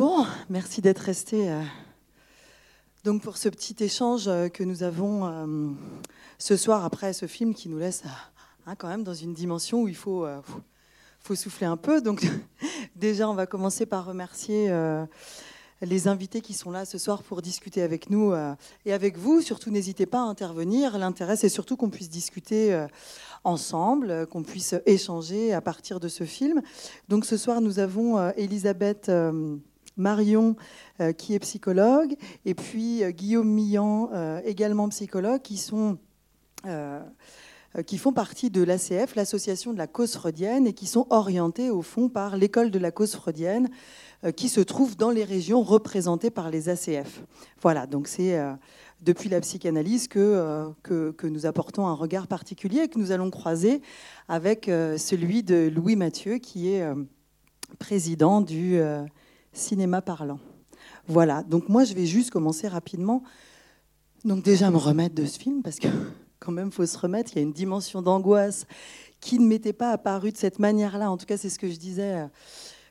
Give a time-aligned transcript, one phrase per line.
[0.00, 1.50] Bon, merci d'être resté.
[1.50, 1.60] euh,
[3.04, 5.68] Donc pour ce petit échange euh, que nous avons euh,
[6.38, 8.04] ce soir après ce film qui nous laisse
[8.64, 10.26] hein, quand même dans une dimension où il faut,
[11.22, 12.00] faut- souffler un peu.
[12.00, 12.26] Donc
[12.96, 14.72] déjà, on va commencer par remercier
[15.82, 18.32] les invités qui sont là ce soir pour discuter avec nous
[18.86, 19.42] et avec vous.
[19.42, 20.96] Surtout, n'hésitez pas à intervenir.
[20.96, 22.86] L'intérêt, c'est surtout qu'on puisse discuter
[23.44, 26.62] ensemble, qu'on puisse échanger à partir de ce film.
[27.10, 29.10] Donc ce soir, nous avons Elisabeth
[30.00, 30.56] Marion,
[31.00, 35.98] euh, qui est psychologue, et puis euh, Guillaume Millan, euh, également psychologue, qui sont...
[37.86, 41.82] qui font partie de l'ACF, l'association de la cause freudienne, et qui sont orientés au
[41.82, 43.70] fond par l'école de la cause freudienne,
[44.36, 47.22] qui se trouve dans les régions représentées par les ACF.
[47.62, 48.36] Voilà, donc c'est
[49.00, 53.30] depuis la psychanalyse que, que, que nous apportons un regard particulier et que nous allons
[53.30, 53.80] croiser
[54.28, 56.84] avec celui de Louis Mathieu, qui est
[57.78, 58.80] président du
[59.52, 60.38] cinéma parlant.
[61.06, 63.22] Voilà, donc moi je vais juste commencer rapidement.
[64.24, 65.88] Donc déjà me remettre de ce film, parce que
[66.40, 67.32] quand même, faut se remettre.
[67.32, 68.66] Il y a une dimension d'angoisse
[69.20, 71.10] qui ne m'était pas apparue de cette manière-là.
[71.10, 72.26] En tout cas, c'est ce que je disais euh,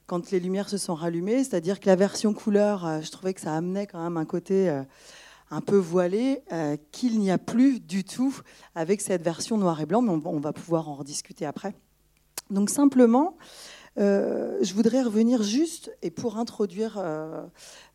[0.06, 1.44] quand les lumières se sont rallumées.
[1.44, 4.70] C'est-à-dire que la version couleur, euh, je trouvais que ça amenait quand même un côté
[4.70, 4.84] euh,
[5.52, 6.44] un peu voilé
[6.92, 8.40] qu'il n'y a plus du tout
[8.76, 10.04] avec cette version noir et blanc.
[10.04, 11.74] Mais on va pouvoir en rediscuter après.
[12.52, 13.36] Donc simplement,
[14.00, 17.44] euh, je voudrais revenir juste, et pour introduire euh,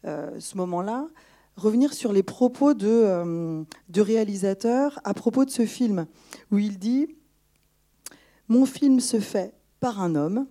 [0.04, 1.08] euh, ce moment-là,
[1.56, 6.06] revenir sur les propos de, du réalisateur à propos de ce film,
[6.50, 7.08] où il dit
[8.48, 10.46] Mon film se fait par un homme,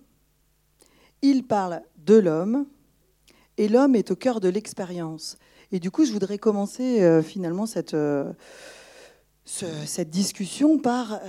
[1.22, 2.66] il parle de l'homme,
[3.56, 5.38] et l'homme est au cœur de l'expérience.
[5.72, 7.96] Et du coup, je voudrais commencer finalement cette,
[9.44, 11.20] ce- cette discussion par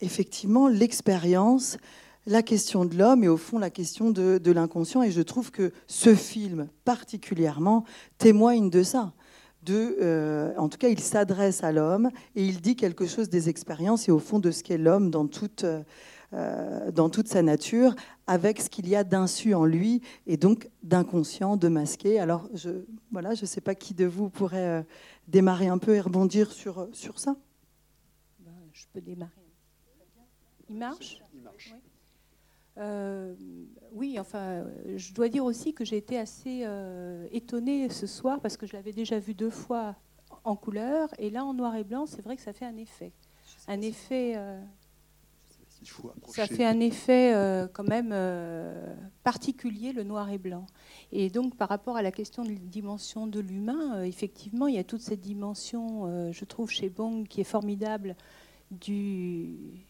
[0.00, 1.76] effectivement l'expérience,
[2.26, 5.02] la question de l'homme et au fond la question de, de l'inconscient.
[5.02, 7.84] Et je trouve que ce film particulièrement
[8.18, 9.12] témoigne de ça.
[9.62, 13.48] De, euh, en tout cas, il s'adresse à l'homme et il dit quelque chose des
[13.48, 17.94] expériences et au fond de ce qu'est l'homme dans toute, euh, dans toute sa nature,
[18.26, 22.20] avec ce qu'il y a d'insu en lui et donc d'inconscient, de masqué.
[22.20, 24.82] Alors, je ne voilà, je sais pas qui de vous pourrait euh,
[25.28, 27.34] démarrer un peu et rebondir sur, sur ça.
[28.40, 29.30] Ben, je peux démarrer.
[30.68, 31.83] Il marche Oui.
[32.78, 33.34] Euh,
[33.92, 34.64] oui, enfin,
[34.96, 38.72] je dois dire aussi que j'ai été assez euh, étonnée ce soir parce que je
[38.72, 39.94] l'avais déjà vu deux fois
[40.42, 43.12] en couleur et là en noir et blanc, c'est vrai que ça fait un effet.
[43.68, 44.34] Un effet.
[44.36, 44.60] euh,
[46.26, 47.34] ça fait un effet
[47.74, 48.14] quand même
[49.22, 50.64] particulier, le noir et blanc.
[51.12, 54.78] Et donc, par rapport à la question de la dimension de l'humain, effectivement, il y
[54.78, 58.16] a toute cette dimension, je trouve, chez Bong, qui est formidable,
[58.70, 59.84] du,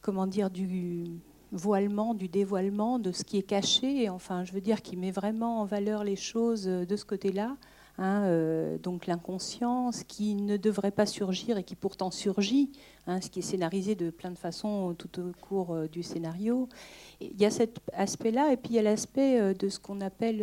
[0.00, 1.04] comment dire, du
[1.52, 4.08] voilement, du dévoilement, de ce qui est caché.
[4.08, 7.56] Enfin, je veux dire, qui met vraiment en valeur les choses euh, de ce côté-là.
[7.98, 12.72] hein, euh, donc l'inconscience qui ne devrait pas surgir et qui pourtant surgit,
[13.06, 16.70] hein, ce qui est scénarisé de plein de façons tout au cours euh, du scénario.
[17.20, 20.42] Il y a cet aspect-là, et puis il y a l'aspect de ce qu'on appelle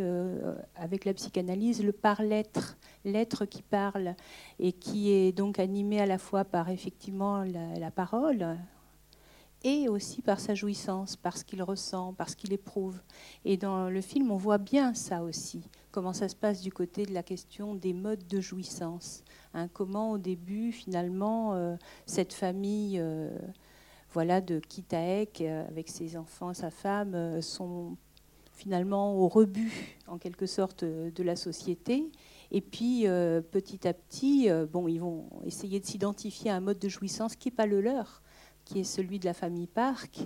[0.75, 4.15] avec la psychanalyse le par-l'être, l'être qui parle,
[4.59, 8.57] et qui est donc animé à la fois par effectivement la parole,
[9.63, 13.01] et aussi par sa jouissance, par ce qu'il ressent, par ce qu'il éprouve.
[13.45, 15.61] Et dans le film, on voit bien ça aussi,
[15.91, 19.23] comment ça se passe du côté de la question des modes de jouissance.
[19.53, 19.67] hein.
[19.73, 21.75] comment au début, finalement, euh,
[22.05, 23.29] cette famille euh,
[24.13, 27.97] voilà, de Kitaek, euh, avec ses enfants, sa femme, sont
[28.53, 32.09] finalement au rebut, en quelque sorte, de la société.
[32.51, 33.05] Et puis,
[33.51, 37.47] petit à petit, bon, ils vont essayer de s'identifier à un mode de jouissance qui
[37.47, 38.21] n'est pas le leur,
[38.69, 40.19] qui est celui de la famille Park.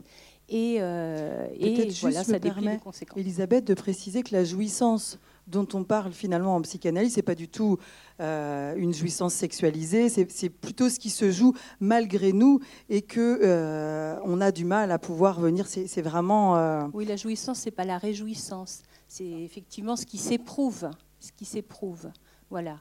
[0.50, 3.18] Et, euh, et juste voilà, ça les conséquences.
[3.18, 5.18] Elisabeth, de préciser que la jouissance
[5.48, 7.78] dont on parle finalement en psychanalyse, c'est pas du tout
[8.20, 12.60] euh, une jouissance sexualisée, c'est plutôt ce qui se joue malgré nous
[12.90, 15.66] et que euh, on a du mal à pouvoir venir.
[15.68, 18.84] C'est vraiment euh, Oui, la jouissance, c'est pas la réjouissance.
[19.08, 20.90] C'est effectivement ce qui s'éprouve,
[21.20, 22.10] ce qui s'éprouve.
[22.50, 22.80] Voilà,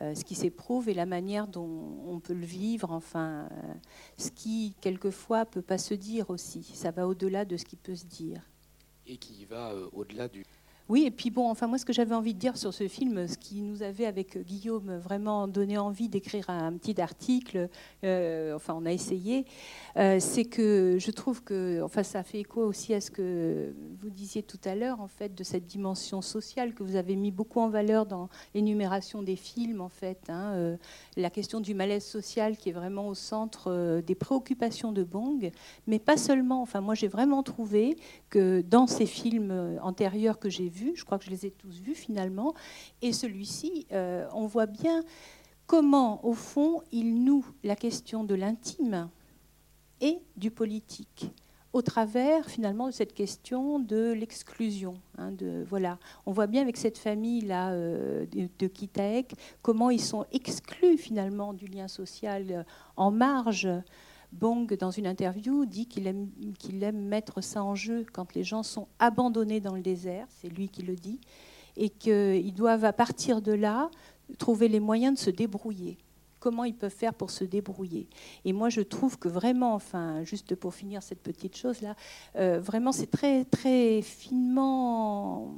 [0.00, 2.90] ce qui s'éprouve et la manière dont on peut le vivre.
[2.90, 3.74] Enfin, euh,
[4.16, 6.62] ce qui quelquefois peut pas se dire aussi.
[6.62, 8.42] Ça va au-delà de ce qui peut se dire.
[9.06, 10.44] Et qui va euh, au-delà du.
[10.90, 13.28] Oui, et puis bon, enfin moi ce que j'avais envie de dire sur ce film,
[13.28, 17.68] ce qui nous avait avec Guillaume vraiment donné envie d'écrire un petit article,
[18.02, 19.46] euh, enfin on a essayé,
[19.96, 23.72] euh, c'est que je trouve que, enfin ça fait écho aussi à ce que
[24.02, 27.30] vous disiez tout à l'heure en fait de cette dimension sociale que vous avez mis
[27.30, 30.76] beaucoup en valeur dans l'énumération des films en fait, hein, euh,
[31.16, 35.52] la question du malaise social qui est vraiment au centre des préoccupations de Bong,
[35.86, 36.62] mais pas seulement.
[36.62, 37.96] Enfin moi j'ai vraiment trouvé
[38.28, 41.80] que dans ces films antérieurs que j'ai vus je crois que je les ai tous
[41.80, 42.54] vus finalement,
[43.02, 45.04] et celui-ci, on voit bien
[45.66, 49.08] comment, au fond, il noue la question de l'intime
[50.00, 51.32] et du politique
[51.72, 54.94] au travers finalement de cette question de l'exclusion.
[55.18, 55.32] Hein,
[55.68, 55.98] voilà.
[56.26, 61.52] On voit bien avec cette famille-là euh, de, de, Kitaek comment ils sont exclus finalement
[61.52, 62.62] du lien social euh,
[62.96, 63.68] en marge.
[64.32, 68.88] Bong, dans une interview, dit qu'il aime, mettre ça en jeu quand les gens sont
[68.98, 71.20] abandonnés dans le désert, c'est lui qui le dit,
[71.76, 73.90] et qu'ils doivent à partir de là
[74.38, 75.98] trouver les moyens de se débrouiller
[76.40, 78.08] comment ils peuvent faire pour se débrouiller.
[78.46, 81.94] Et moi, je trouve que vraiment, enfin, juste pour finir cette petite chose-là,
[82.36, 85.54] euh, vraiment, c'est très, très finement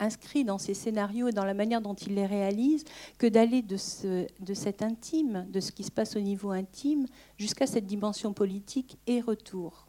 [0.00, 2.84] inscrit dans ces scénarios et dans la manière dont il les réalise,
[3.18, 7.06] que d'aller de, ce, de cet intime, de ce qui se passe au niveau intime,
[7.36, 9.88] jusqu'à cette dimension politique et retour.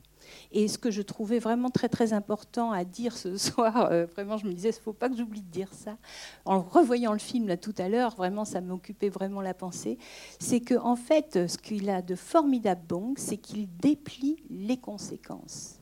[0.52, 4.38] Et ce que je trouvais vraiment très très important à dire ce soir, euh, vraiment
[4.38, 5.98] je me disais, il ne faut pas que j'oublie de dire ça,
[6.46, 9.98] en revoyant le film là tout à l'heure, vraiment ça m'occupait vraiment la pensée,
[10.40, 15.79] c'est qu'en en fait, ce qu'il a de formidable bon, c'est qu'il déplie les conséquences.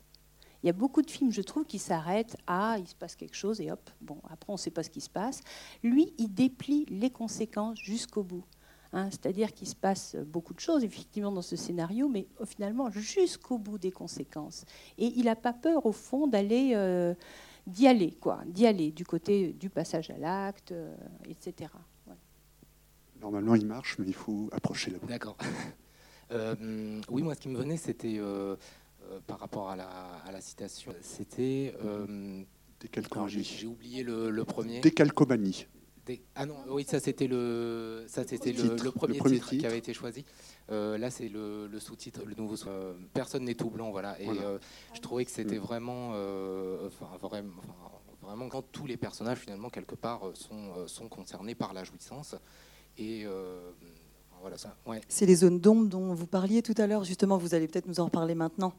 [0.67, 3.37] Il y a beaucoup de films, je trouve, qui s'arrêtent à il se passe quelque
[3.37, 5.39] chose et hop, bon, après on ne sait pas ce qui se passe.
[5.81, 8.43] Lui, il déplie les conséquences jusqu'au bout.
[8.91, 13.57] Hein, c'est-à-dire qu'il se passe beaucoup de choses, effectivement, dans ce scénario, mais finalement jusqu'au
[13.57, 14.65] bout des conséquences.
[14.97, 17.13] Et il n'a pas peur, au fond, d'aller, euh,
[17.65, 20.93] d'y aller, quoi, d'y aller, du côté du passage à l'acte, euh,
[21.29, 21.71] etc.
[23.21, 25.37] Normalement, il marche, mais il faut approcher la D'accord.
[26.33, 28.19] Euh, oui, moi, ce qui me venait, c'était
[29.25, 31.73] par rapport à la, citation, c'était.
[33.37, 34.81] J'ai oublié le, le premier.
[34.81, 35.67] Décalcomanie.
[36.35, 40.25] Ah non, oui, ça c'était le, ça c'était le, premier, titre, qui avait été choisi.
[40.71, 44.19] Euh, là, c'est le, sous-titre, le nouveau sous euh, Personne n'est tout blanc, voilà.
[44.21, 44.57] Et euh,
[44.93, 46.09] je trouvais que c'était vraiment,
[46.85, 47.61] enfin, vraiment,
[48.21, 52.35] vraiment, quand tous les personnages finalement quelque part sont, sont concernés par la jouissance.
[52.97, 53.25] Et
[54.41, 54.75] voilà ça.
[54.85, 55.01] Ouais.
[55.07, 57.03] C'est les zones d'ombre dont vous parliez tout à l'heure.
[57.03, 58.73] Justement, vous allez peut-être nous en reparler maintenant.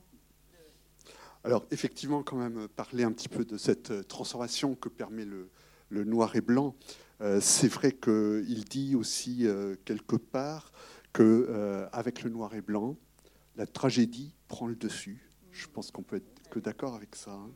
[1.45, 6.37] Alors, effectivement, quand même, parler un petit peu de cette transformation que permet le, noir
[6.37, 6.75] et blanc.
[7.21, 10.73] Euh, c'est vrai qu'il dit aussi euh, quelque part
[11.13, 12.97] que euh, avec le noir et blanc,
[13.57, 15.31] la tragédie prend le dessus.
[15.51, 17.33] Je pense qu'on peut être que d'accord avec ça.
[17.33, 17.51] Hein.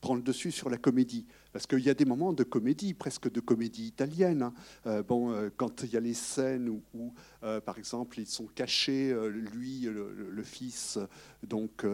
[0.00, 3.30] Prend le dessus sur la comédie, parce qu'il y a des moments de comédie, presque
[3.30, 4.52] de comédie italienne.
[4.84, 5.02] Hein.
[5.02, 10.42] bon, quand il y a les scènes où, par exemple, ils sont cachés, lui, le,
[10.42, 10.98] fils,
[11.42, 11.84] donc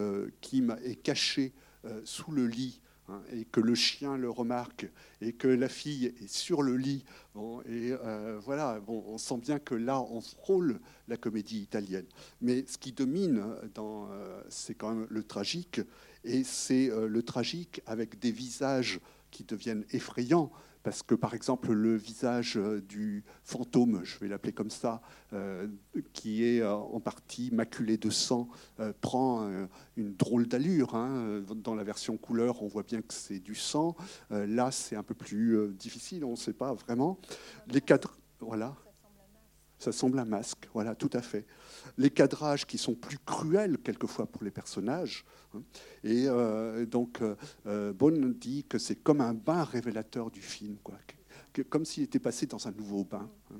[0.41, 1.53] Kim, est caché
[2.03, 2.81] sous le lit
[3.31, 4.89] et que le chien le remarque,
[5.21, 7.03] et que la fille est sur le lit.
[7.65, 12.05] et euh, voilà, bon, on sent bien que là, on frôle la comédie italienne.
[12.41, 13.43] Mais ce qui domine,
[13.77, 15.81] euh, c'est quand même le tragique,
[16.23, 18.99] et c'est euh, le tragique avec des visages
[19.33, 20.51] qui deviennent effrayants
[20.83, 25.01] parce que par exemple le visage euh, du fantôme, je vais l'appeler comme ça,
[25.31, 25.67] euh,
[26.11, 28.49] qui est euh, en partie maculé de sang,
[29.01, 29.49] prend
[29.95, 30.95] une drôle d'allure.
[30.95, 31.41] Hein.
[31.55, 33.95] Dans la version couleur, on voit bien que c'est du sang.
[34.29, 37.17] là, c'est un peu plus difficile, on ne sait pas vraiment.
[37.67, 38.75] Les cadres, voilà.
[39.83, 41.45] Ça semble un masque, voilà, tout à fait.
[41.97, 45.25] Les cadrages qui sont plus cruels quelquefois pour les personnages.
[45.53, 45.61] Hein.
[46.05, 47.35] Et euh, donc, euh,
[47.65, 50.95] euh dit que c'est comme un bain révélateur du film, quoi,
[51.69, 53.29] comme s'il était passé dans un nouveau bain.
[53.51, 53.59] Hein.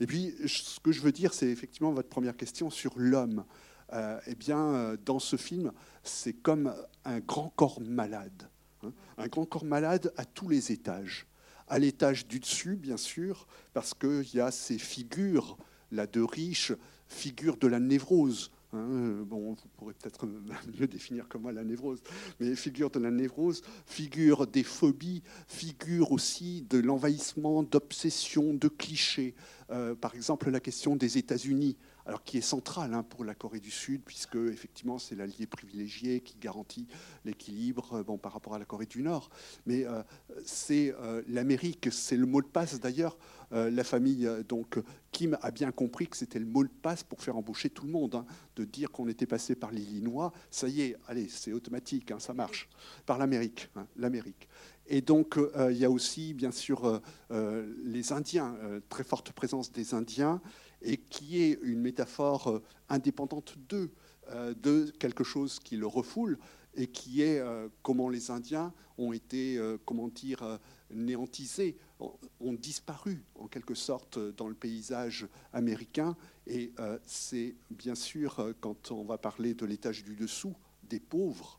[0.00, 3.44] Et puis, ce que je veux dire, c'est effectivement votre première question sur l'homme.
[3.92, 8.48] Euh, eh bien, dans ce film, c'est comme un grand corps malade.
[8.82, 8.94] Hein.
[9.18, 11.26] un grand corps malade à tous les étages
[11.68, 15.56] à l'étage du dessus, bien sûr, parce qu'il y a ces figures,
[15.90, 16.72] là, de riches,
[17.08, 18.50] figures de la névrose.
[18.72, 19.22] Hein.
[19.24, 20.26] bon, vous pourrez peut-être
[20.78, 22.02] mieux définir comme moi la névrose,
[22.40, 29.34] mais figure de la névrose, figure des phobies, figure aussi de l'envahissement, d'obsessions, de clichés.
[29.70, 33.60] Euh, par exemple, la question des États-Unis alors qui est central hein, pour la Corée
[33.60, 36.86] du Sud, puisque effectivement c'est l'allié privilégié qui garantit
[37.24, 39.30] l'équilibre euh, bon, par rapport à la Corée du Nord.
[39.66, 40.02] Mais euh,
[40.44, 43.16] c'est euh, l'Amérique, c'est le mot de passe d'ailleurs.
[43.50, 44.80] la famille, donc
[45.12, 47.92] Kim a bien compris que c'était le mot de passe pour faire embaucher tout le
[47.92, 48.16] monde.
[48.16, 52.18] Hein, de dire qu'on était passé par l'Illinois, ça y est, allez, c'est automatique, hein,
[52.18, 52.68] ça marche.
[53.06, 54.48] Par l'Amérique, l'Amérique.
[54.86, 55.38] Et donc,
[55.70, 57.00] il y a aussi, bien sûr,
[57.30, 58.54] les Indiens,
[58.88, 60.42] très forte présence des Indiens,
[60.84, 63.90] et qui est une métaphore euh, indépendante d'eux,
[64.30, 66.38] euh, de quelque chose qui le refoule,
[66.76, 70.60] et qui est euh, comment les Indiens ont été, comment dire,
[70.92, 76.16] néantisés, ont disparu en quelque sorte dans le paysage américain.
[76.46, 76.72] Et
[77.04, 81.58] c'est bien sûr, quand on va parler de l'étage du dessous, des pauvres,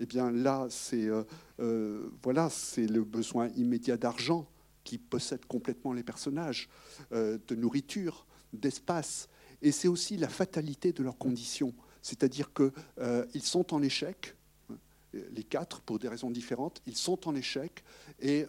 [0.00, 1.08] eh bien là, c'est
[2.22, 4.46] voilà, c'est le besoin immédiat d'argent
[4.82, 6.68] qui possède complètement les personnages,
[7.10, 9.28] de nourriture, d'espace.
[9.62, 11.72] Et c'est aussi la fatalité de leurs conditions.
[12.02, 14.36] C'est-à-dire qu'ils sont en échec,
[15.12, 17.82] les quatre, pour des raisons différentes, ils sont en échec
[18.20, 18.46] et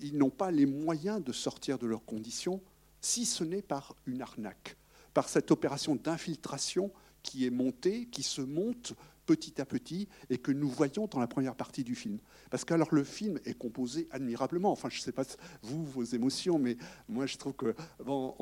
[0.00, 2.60] ils n'ont pas les moyens de sortir de leurs conditions,
[3.00, 4.76] si ce n'est par une arnaque,
[5.14, 6.90] par cette opération d'infiltration
[7.22, 8.94] qui est montée, qui se monte
[9.28, 12.18] petit à petit et que nous voyons dans la première partie du film.
[12.50, 14.72] Parce que alors le film est composé admirablement.
[14.72, 15.24] Enfin, je ne sais pas
[15.62, 16.78] vous vos émotions, mais
[17.10, 17.74] moi je trouve que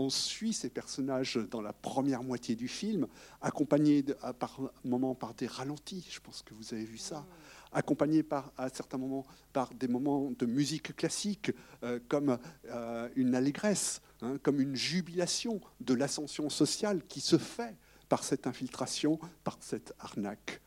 [0.09, 3.09] suit ces personnages dans la première moitié du film,
[3.43, 4.05] accompagnés
[4.39, 6.07] par moments par des ralentis.
[6.09, 7.27] Je pense que vous avez vu ça
[7.73, 11.51] accompagné par, à certains moments par des moments de musique classique,
[11.83, 12.39] euh, comme
[12.71, 17.77] euh, une allégresse, hein, comme une jubilation de l'ascension sociale qui se fait
[18.09, 20.61] par cette infiltration, par cette arnaque.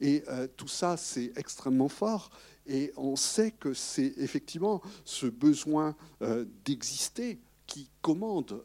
[0.00, 2.30] Et euh, tout ça, c'est extrêmement fort.
[2.66, 5.94] Et on sait que c'est effectivement ce besoin
[6.64, 8.64] d'exister qui commande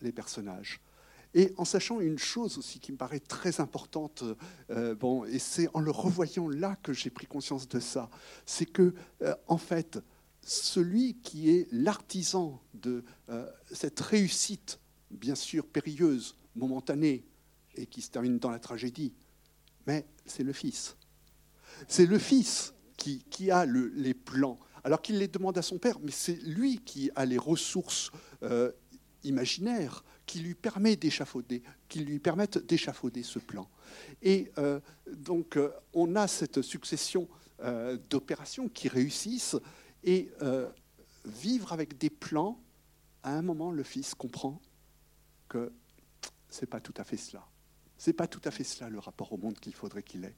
[0.00, 0.80] les personnages.
[1.34, 4.24] Et en sachant une chose aussi qui me paraît très importante,
[4.70, 8.10] euh, bon, et c'est en le revoyant là que j'ai pris conscience de ça,
[8.46, 10.00] c'est que, euh, en fait,
[10.42, 17.24] celui qui est l'artisan de euh, cette réussite, bien sûr périlleuse, momentanée,
[17.76, 19.14] et qui se termine dans la tragédie,
[19.86, 20.96] mais c'est le fils.
[21.88, 25.98] C'est le fils qui, a le, les plans, alors qu'il les demande à son père,
[26.00, 28.10] mais c'est lui qui a les ressources
[29.24, 33.68] imaginaires qui lui permet d'échafauder, qui lui permettent d'échafauder ce plan.
[34.22, 34.78] Et euh,
[35.12, 39.56] donc, euh, on a cette succession euh, d'opérations qui réussissent
[40.04, 40.30] et
[41.24, 42.62] vivre avec des plans.
[43.24, 44.62] À un moment, le fils comprend
[45.48, 45.72] que
[46.48, 47.49] c'est pas tout à fait cela.
[48.00, 50.34] C'est pas tout à fait cela le rapport au monde qu'il faudrait qu'il ait.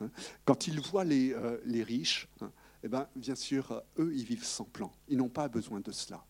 [0.00, 0.10] Hein.
[0.44, 1.34] Quand il voit les,
[1.64, 2.50] les riches, hein,
[2.82, 4.92] eh ben, bien sûr, eux, ils vivent sans plan.
[5.06, 6.26] Ils n'ont pas besoin de cela.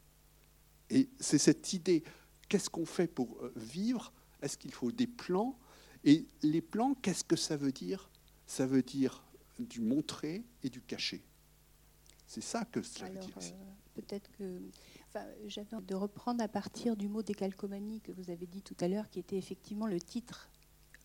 [0.91, 2.05] Et c'est cette idée
[2.49, 4.13] qu'est-ce qu'on fait pour euh, vivre?
[4.43, 5.59] Est-ce qu'il faut des plans?
[6.05, 8.11] Et les plans, qu'est-ce que ça veut dire?
[8.47, 9.25] Ça veut dire
[9.59, 11.25] du montrer et du cacher.
[12.27, 13.39] C'est ça que cela veut dire.
[13.39, 13.51] Euh,
[13.95, 14.61] peut-être que.
[15.09, 18.89] Enfin, J'avais de reprendre à partir du mot décalcomanie que vous avez dit tout à
[18.89, 20.51] l'heure, qui était effectivement le titre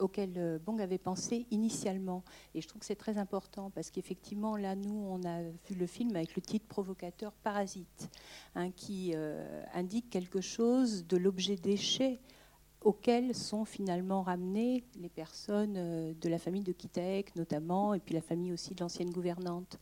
[0.02, 2.24] auquel euh, Bong avait pensé initialement.
[2.54, 5.88] Et je trouve que c'est très important parce qu'effectivement, là, nous, on a vu le
[5.88, 8.10] film avec le titre provocateur Parasite,
[8.56, 12.20] hein, qui euh, indique quelque chose de l'objet déchet
[12.82, 18.16] auquel sont finalement ramenées les personnes euh, de la famille de Kitaek notamment, et puis
[18.16, 19.80] la famille aussi de l'ancienne gouvernante.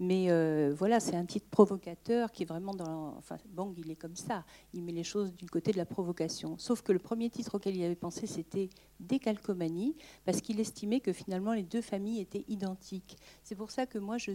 [0.00, 3.16] Mais euh, voilà, c'est un titre provocateur qui est vraiment dans.
[3.16, 4.44] Enfin, Bang, il est comme ça.
[4.72, 6.58] Il met les choses du côté de la provocation.
[6.58, 8.70] Sauf que le premier titre auquel il avait pensé, c'était
[9.00, 13.16] Décalcomanie, parce qu'il estimait que finalement les deux familles étaient identiques.
[13.42, 14.32] C'est pour ça que moi, je,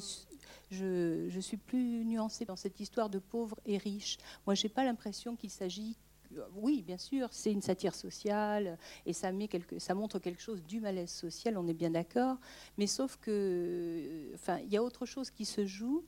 [0.72, 4.18] je, je suis plus nuancée dans cette histoire de pauvres et riches.
[4.46, 5.98] Moi, je n'ai pas l'impression qu'il s'agit
[6.56, 11.58] oui, bien sûr, c'est une satire sociale et ça, montre quelque chose du malaise social,
[11.58, 12.38] on est bien d'accord.
[12.78, 16.04] Mais sauf que, enfin, il y a autre chose qui se joue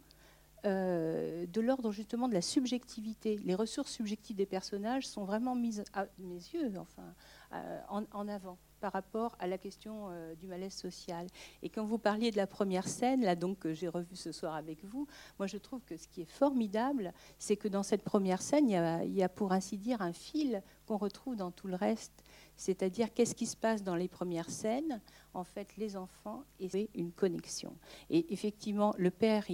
[0.65, 3.39] euh, de l'ordre justement de la subjectivité.
[3.43, 7.15] Les ressources subjectives des personnages sont vraiment mises à mes yeux, enfin,
[7.53, 11.27] euh, en avant par rapport à la question euh, du malaise social.
[11.61, 14.55] Et quand vous parliez de la première scène, là donc que j'ai revue ce soir
[14.55, 15.07] avec vous,
[15.37, 19.13] moi je trouve que ce qui est formidable, c'est que dans cette première scène, il
[19.13, 22.23] y a, pour ainsi dire un fil qu'on retrouve dans tout le reste.
[22.57, 24.99] C'est-à-dire qu'est-ce qui se passe dans les premières scènes?
[25.33, 27.73] En fait, les enfants et une connexion.
[28.09, 29.45] Et effectivement, le père,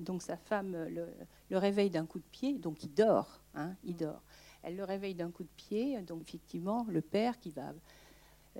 [0.00, 1.08] donc sa femme, le,
[1.48, 4.22] le réveille d'un coup de pied, donc il dort, hein, il dort.
[4.62, 7.72] Elle le réveille d'un coup de pied, donc effectivement, le père qui va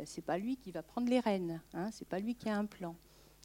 [0.04, 2.66] c'est pas lui qui va prendre les rênes, hein, c'est pas lui qui a un
[2.66, 2.96] plan.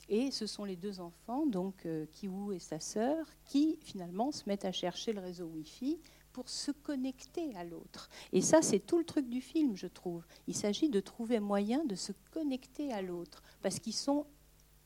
[0.10, 4.43] Et ce sont les deux enfants, donc euh, Kiwoo et sa sœur, qui finalement se
[4.48, 6.00] mettent à chercher le réseau Wi-Fi
[6.33, 8.10] pour se connecter à l'autre.
[8.31, 10.25] Et ça, c'est tout le truc du film, je trouve.
[10.48, 14.25] Il s'agit de trouver moyen de se connecter à l'autre, parce qu'ils sont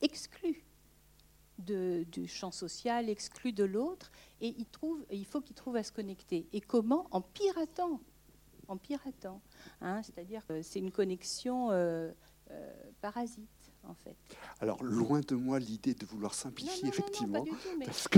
[0.01, 0.63] exclus
[1.57, 4.55] du champ social, exclus de l'autre, et
[5.11, 6.47] il faut qu'ils trouvent à se connecter.
[6.53, 7.07] Et comment?
[7.09, 7.99] En piratant
[8.67, 9.41] en piratant.
[9.81, 12.11] Hein, C'est-à-dire que c'est une connexion euh,
[12.51, 13.49] euh, parasite.
[13.83, 14.17] En fait.
[14.59, 17.45] Alors, loin de moi l'idée de vouloir simplifier, effectivement.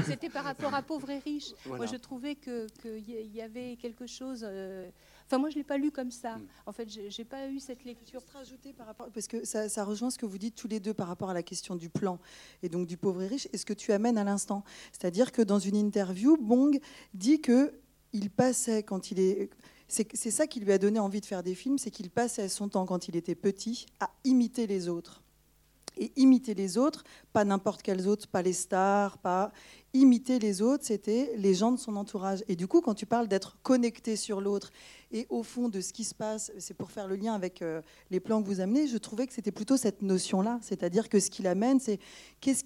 [0.03, 1.53] C'était par rapport à pauvres et riches.
[1.67, 4.43] Moi, je trouvais qu'il y avait quelque chose.
[4.43, 4.89] Euh,
[5.27, 6.37] enfin, moi, je ne l'ai pas lu comme ça.
[6.37, 6.47] Hmm.
[6.65, 8.23] En fait, je n'ai pas eu cette lecture.
[8.33, 10.95] rajouter par rapport, parce que ça, ça, rejoint ce que vous dites tous les deux
[10.95, 12.17] par rapport à la question du plan
[12.63, 14.63] et donc du pauvre et riche, et ce que tu amènes à l'instant.
[14.91, 16.79] C'est-à-dire que dans une interview, Bong
[17.13, 17.73] dit que
[18.11, 19.49] il passait, quand il est
[19.89, 22.69] c'est ça qui lui a donné envie de faire des films, c'est qu'il passait son
[22.69, 25.21] temps, quand il était petit, à imiter les autres.
[25.97, 27.03] et imiter les autres,
[27.33, 29.51] pas n'importe quels autres, pas les stars, pas
[29.93, 32.43] imiter les autres, c'était les gens de son entourage.
[32.47, 34.71] Et du coup, quand tu parles d'être connecté sur l'autre
[35.11, 37.81] et au fond de ce qui se passe, c'est pour faire le lien avec euh,
[38.11, 41.29] les plans que vous amenez, je trouvais que c'était plutôt cette notion-là, c'est-à-dire que ce
[41.29, 41.99] qu'il amène, c'est
[42.39, 42.63] qu'est-ce,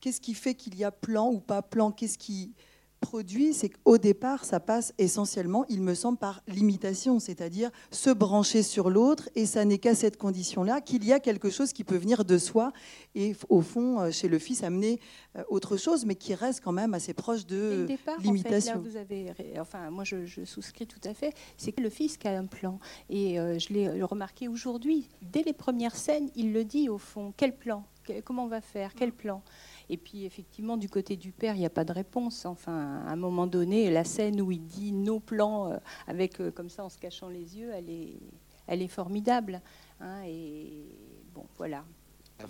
[0.00, 2.54] qu'est-ce qui fait qu'il y a plan ou pas plan, qu'est-ce qui
[3.00, 8.62] produit, c'est qu'au départ, ça passe essentiellement, il me semble, par l'imitation, c'est-à-dire se brancher
[8.62, 11.96] sur l'autre, et ça n'est qu'à cette condition-là qu'il y a quelque chose qui peut
[11.96, 12.72] venir de soi,
[13.14, 15.00] et au fond, euh, chez le fils, amener
[15.36, 17.86] euh, autre chose, mais qui reste quand même assez proche de
[18.20, 18.80] l'imitation.
[18.80, 22.38] vous avez, enfin, moi je, souscris tout à fait, c'est que le fils qui a
[22.38, 22.78] un plan,
[23.08, 27.32] et euh, je l'ai remarqué aujourd'hui, dès les premières scènes, il le dit au fond,
[27.36, 27.84] quel plan?
[28.24, 28.94] Comment on va faire?
[28.94, 29.42] Quel plan?
[29.90, 32.44] Et puis effectivement, du côté du père, il n'y a pas de réponse.
[32.44, 35.76] Enfin, à un moment donné, la scène où il dit nos plans, euh,
[36.06, 38.18] avec euh, comme ça en se cachant les yeux, elle est,
[38.66, 39.62] elle est formidable.
[40.00, 40.84] Hein, et
[41.34, 41.84] bon, voilà.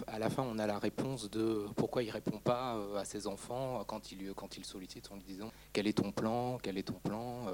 [0.06, 3.26] À la fin, on a la réponse de pourquoi il répond pas euh, à ses
[3.26, 6.82] enfants quand il, quand il sollicite en lui disant quel est ton plan, quel est
[6.82, 7.46] ton plan.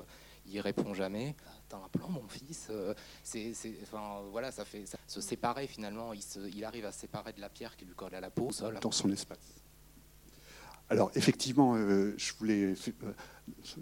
[0.47, 1.37] Il répond jamais.
[1.69, 2.71] T'as un plan, mon fils.
[3.23, 6.12] C'est, enfin, voilà, ça fait se séparer finalement.
[6.12, 6.21] Il,
[6.55, 8.50] il, arrive à se séparer de la pierre qui lui colle à la peau.
[8.83, 9.63] Dans son espace.
[10.91, 13.12] Alors effectivement, euh, je voulais euh,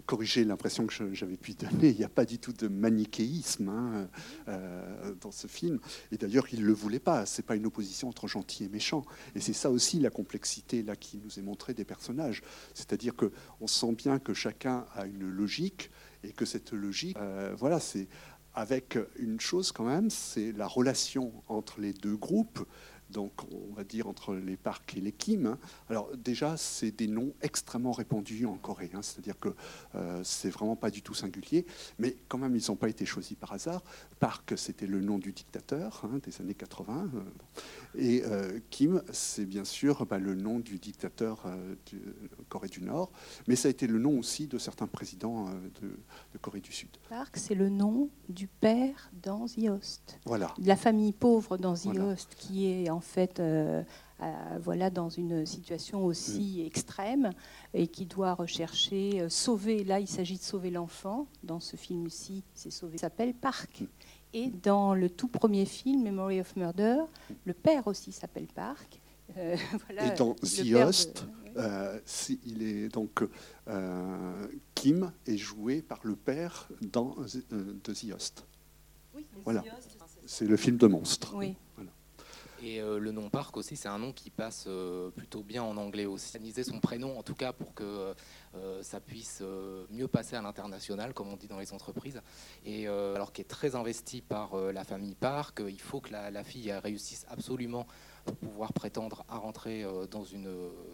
[0.05, 1.89] corriger l'impression que j'avais pu donner.
[1.89, 4.07] Il n'y a pas du tout de manichéisme hein,
[4.47, 5.79] euh, dans ce film.
[6.13, 7.25] Et d'ailleurs, il ne le voulait pas.
[7.25, 9.03] Ce n'est pas une opposition entre gentil et méchant.
[9.35, 12.41] Et c'est ça aussi la complexité là, qui nous est montrée des personnages.
[12.73, 15.91] C'est-à-dire qu'on sent bien que chacun a une logique
[16.23, 17.17] et que cette logique,
[17.57, 18.07] voilà, c'est
[18.55, 22.65] avec une chose quand même, c'est la relation entre les deux groupes
[23.09, 25.57] donc on va dire entre les parcs et les Kim.
[25.89, 29.01] Alors déjà, c'est des noms extrêmement répandus en Corée, hein.
[29.01, 29.49] c'est-à-dire que
[29.95, 31.65] euh, c'est vraiment pas du tout singulier,
[31.99, 33.83] mais quand même ils n'ont pas été choisis par hasard.
[34.19, 37.21] Park, c'était le nom du dictateur hein, des années 80, euh,
[37.95, 41.45] et euh, Kim, c'est bien sûr bah, le nom du dictateur
[41.91, 41.99] de
[42.49, 43.11] Corée du Nord,
[43.47, 45.49] mais ça a été le nom aussi de certains présidents
[45.81, 46.89] de, Corée du Sud.
[47.09, 50.19] Park, c'est le nom du père dans Host.
[50.25, 50.53] Voilà.
[50.57, 53.39] De la famille pauvre dans Host, qui est en fait
[54.23, 56.67] euh, voilà, dans une situation aussi mm.
[56.67, 57.29] extrême
[57.73, 62.43] et qui doit rechercher, euh, sauver, là il s'agit de sauver l'enfant, dans ce film-ci
[62.53, 63.81] c'est sauver, s'appelle Park.
[63.81, 63.85] Mm.
[64.35, 66.97] Et dans le tout premier film, Memory of Murder,
[67.45, 68.99] le père aussi s'appelle Park.
[69.37, 69.55] Euh,
[69.89, 71.25] et dans The Host,
[72.45, 73.23] il est donc
[74.73, 77.15] Kim est joué par le père dans
[77.51, 78.45] de The Host.
[79.15, 79.63] Oui, voilà.
[80.25, 81.33] C'est le film de monstre.
[81.35, 81.55] Oui.
[82.63, 85.75] Et euh, le nom Park aussi, c'est un nom qui passe euh, plutôt bien en
[85.75, 86.39] anglais aussi.
[86.63, 88.13] son prénom, en tout cas, pour que
[88.55, 89.43] euh, ça puisse
[89.89, 92.21] mieux passer à l'international, comme on dit dans les entreprises.
[92.65, 96.71] Et alors qu'il est très investi par la famille Park, il faut que la, fille
[96.71, 97.85] réussisse absolument
[98.25, 100.49] pour pouvoir prétendre à rentrer dans, une,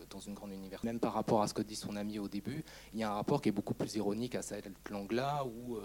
[0.10, 0.88] dans une grande université.
[0.88, 3.16] Même par rapport à ce que dit son ami au début, il y a un
[3.16, 5.78] rapport qui est beaucoup plus ironique à cette langue-là, où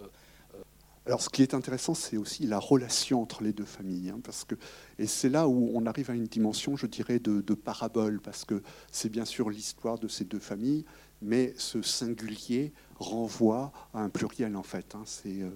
[1.07, 4.45] alors, ce qui est intéressant, c'est aussi la relation entre les deux familles, hein, parce
[4.45, 4.55] que,
[4.99, 8.63] et c'est là où on arrive à une dimension, je dirais, de, parabole, parce que
[8.91, 10.87] c'est bien sûr l'histoire de ces deux familles,
[11.21, 14.95] mais ce singulier renvoie à un pluriel en fait.
[14.95, 15.51] Hein, euh,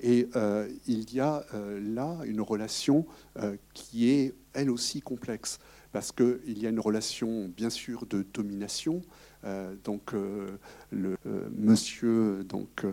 [0.00, 3.06] Et euh, il y a euh, là une relation
[3.72, 5.58] qui est elle aussi complexe,
[5.92, 9.02] parce qu'il y a une relation bien sûr de domination.
[9.82, 10.12] donc
[10.90, 11.16] le
[11.50, 12.86] monsieur donc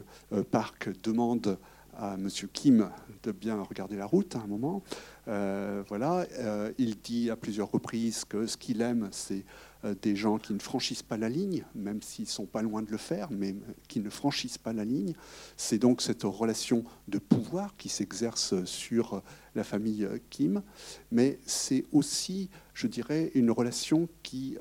[0.52, 1.58] Park demande
[1.98, 2.30] à M.
[2.54, 2.90] Kim
[3.24, 4.84] de bien regarder la route à un moment.
[5.28, 9.46] Euh, voilà, euh, il dit à plusieurs reprises que ce qu'il aime, c'est
[9.86, 12.90] euh, des gens qui ne franchissent pas la ligne, même s'ils sont pas loin de
[12.90, 13.56] le faire, mais
[13.88, 15.14] qui ne franchissent pas la ligne.
[15.58, 19.22] C'est donc cette relation de pouvoir qui s'exerce sur
[19.54, 20.64] la famille Kim,
[21.12, 24.58] mais c'est aussi, je dirais, une relation qui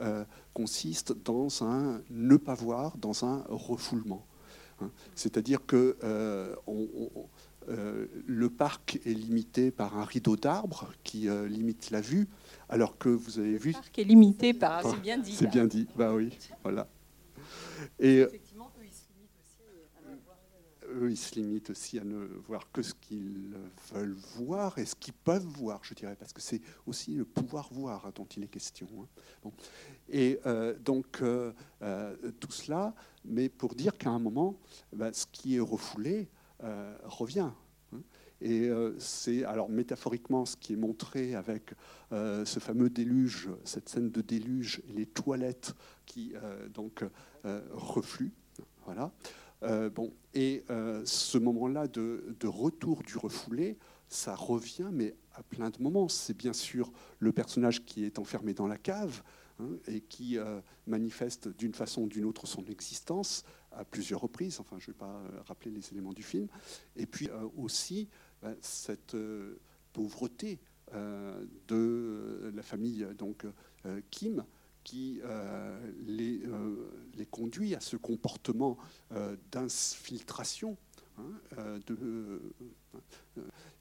[0.52, 4.26] consiste dans un ne pas voir, dans un refoulement.
[4.80, 4.90] Hein.
[5.14, 6.54] C'est-à-dire que euh,
[7.68, 12.28] euh, le parc est limité par un rideau d'arbres qui euh, limite la vue,
[12.68, 13.70] alors que vous avez vu.
[13.70, 14.82] Le parc est limité par.
[14.82, 15.32] c'est bien dit.
[15.32, 15.86] C'est bien dit.
[15.96, 16.88] Bah oui, voilà.
[17.98, 18.24] Et
[20.92, 23.54] eux, ils se limitent aussi à ne voir que ce qu'ils
[23.92, 27.68] veulent voir et ce qu'ils peuvent voir, je dirais, parce que c'est aussi le pouvoir
[27.72, 28.88] voir dont il est question.
[29.44, 29.50] Hein.
[30.08, 34.58] Et euh, donc, euh, euh, tout cela, mais pour dire qu'à un moment,
[34.92, 36.28] bah, ce qui est refoulé
[37.04, 37.50] revient.
[37.92, 38.02] Hein.
[38.42, 41.74] Et c'est alors métaphoriquement ce qui est montré avec
[42.10, 45.74] ce fameux déluge, cette scène de déluge, les toilettes
[46.04, 46.34] qui
[46.72, 47.04] donc
[47.44, 48.32] refluent.
[48.84, 49.10] Voilà.
[49.62, 55.70] Euh, bon, et euh, ce moment-là de, retour du refoulé, ça revient, mais à plein
[55.70, 56.08] de moments.
[56.08, 59.22] C'est bien sûr le personnage qui est enfermé dans la cave
[59.58, 60.38] hein, et qui
[60.86, 64.58] manifeste d'une façon ou d'une autre son existence à plusieurs reprises.
[64.60, 66.48] Enfin, je ne vais pas rappeler les éléments du film.
[66.96, 68.08] Et puis aussi
[68.42, 69.16] ben, cette
[69.92, 70.58] pauvreté
[70.92, 73.46] de la famille donc
[74.10, 74.44] Kim
[74.84, 78.78] qui euh, les, euh, les, conduit à ce comportement
[79.12, 80.76] euh, d'infiltration.
[81.18, 81.80] Hein,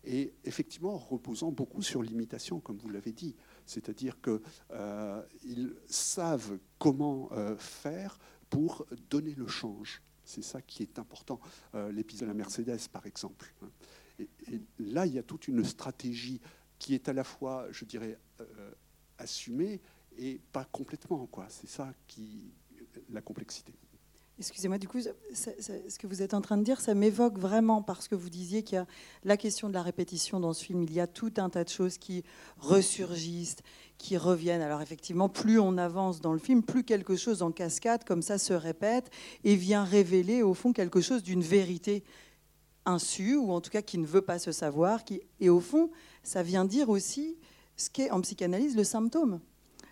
[0.03, 3.35] et effectivement reposant beaucoup sur l'imitation, comme vous l'avez dit.
[3.65, 10.01] C'est-à-dire qu'ils savent comment faire pour donner le change.
[10.25, 11.39] C'est ça qui est important.
[11.91, 13.53] L'épisode de la Mercedes, par exemple.
[13.61, 13.69] Hein.
[14.51, 16.41] Et, là, il y a toute une stratégie
[16.77, 18.17] qui est à la fois, je dirais,
[19.17, 19.81] assumée
[20.19, 21.25] et pas complètement.
[21.27, 21.45] Quoi.
[21.49, 22.51] C'est ça qui
[23.09, 23.73] la complexité.
[24.37, 28.07] Excusez-moi, du coup, ce que vous êtes en train de dire, ça m'évoque vraiment parce
[28.07, 28.87] que vous disiez qu'il y a
[29.25, 30.83] la question de la répétition dans ce film.
[30.83, 32.23] Il y a tout un tas de choses qui
[32.57, 33.57] ressurgissent,
[33.97, 34.61] qui reviennent.
[34.61, 38.37] Alors effectivement, plus on avance dans le film, plus quelque chose en cascade comme ça
[38.37, 39.11] se répète
[39.43, 42.05] et vient révéler au fond quelque chose d'une vérité
[42.85, 45.01] insu ou en tout cas qui ne veut pas se savoir.
[45.41, 45.91] Et au fond,
[46.23, 47.35] ça vient dire aussi
[47.75, 49.41] ce qu'est en psychanalyse le symptôme.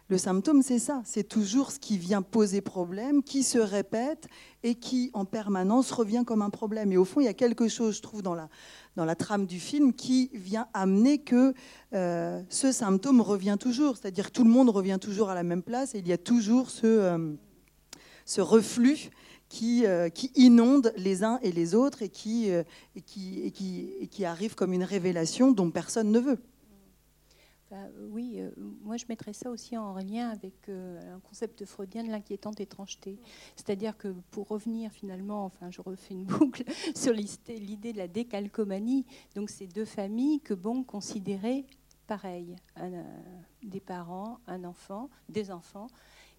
[0.10, 4.30] Le symptôme, c'est ça, c'est toujours ce qui vient poser problème, qui se répète
[4.63, 6.93] et qui en permanence revient comme un problème.
[6.93, 9.93] Et au fond, il y a quelque chose, je trouve, dans la, trame du film
[9.93, 11.54] qui vient amener que
[11.93, 15.62] euh, ce symptôme revient toujours, c'est-à-dire que tout le monde revient toujours à la même
[15.62, 17.36] place et il y a toujours ce, euh,
[18.38, 19.10] reflux
[19.50, 22.12] qui, euh, qui, inonde les uns et les autres et
[22.96, 26.39] et qui arrive comme une révélation dont personne ne veut.
[27.69, 27.75] Bah,
[28.12, 32.10] oui, euh, moi je mettrais ça aussi en lien avec euh, un concept freudien de
[32.10, 33.19] l'inquiétante étrangeté.
[33.58, 36.63] C'est-à-dire que pour revenir finalement, enfin je refais une boucle
[36.95, 41.65] sur l'idée de la décalcomanie, donc ces deux familles que Bon considérait
[42.08, 43.03] pareilles, euh,
[43.63, 45.88] des parents, un enfant, des enfants.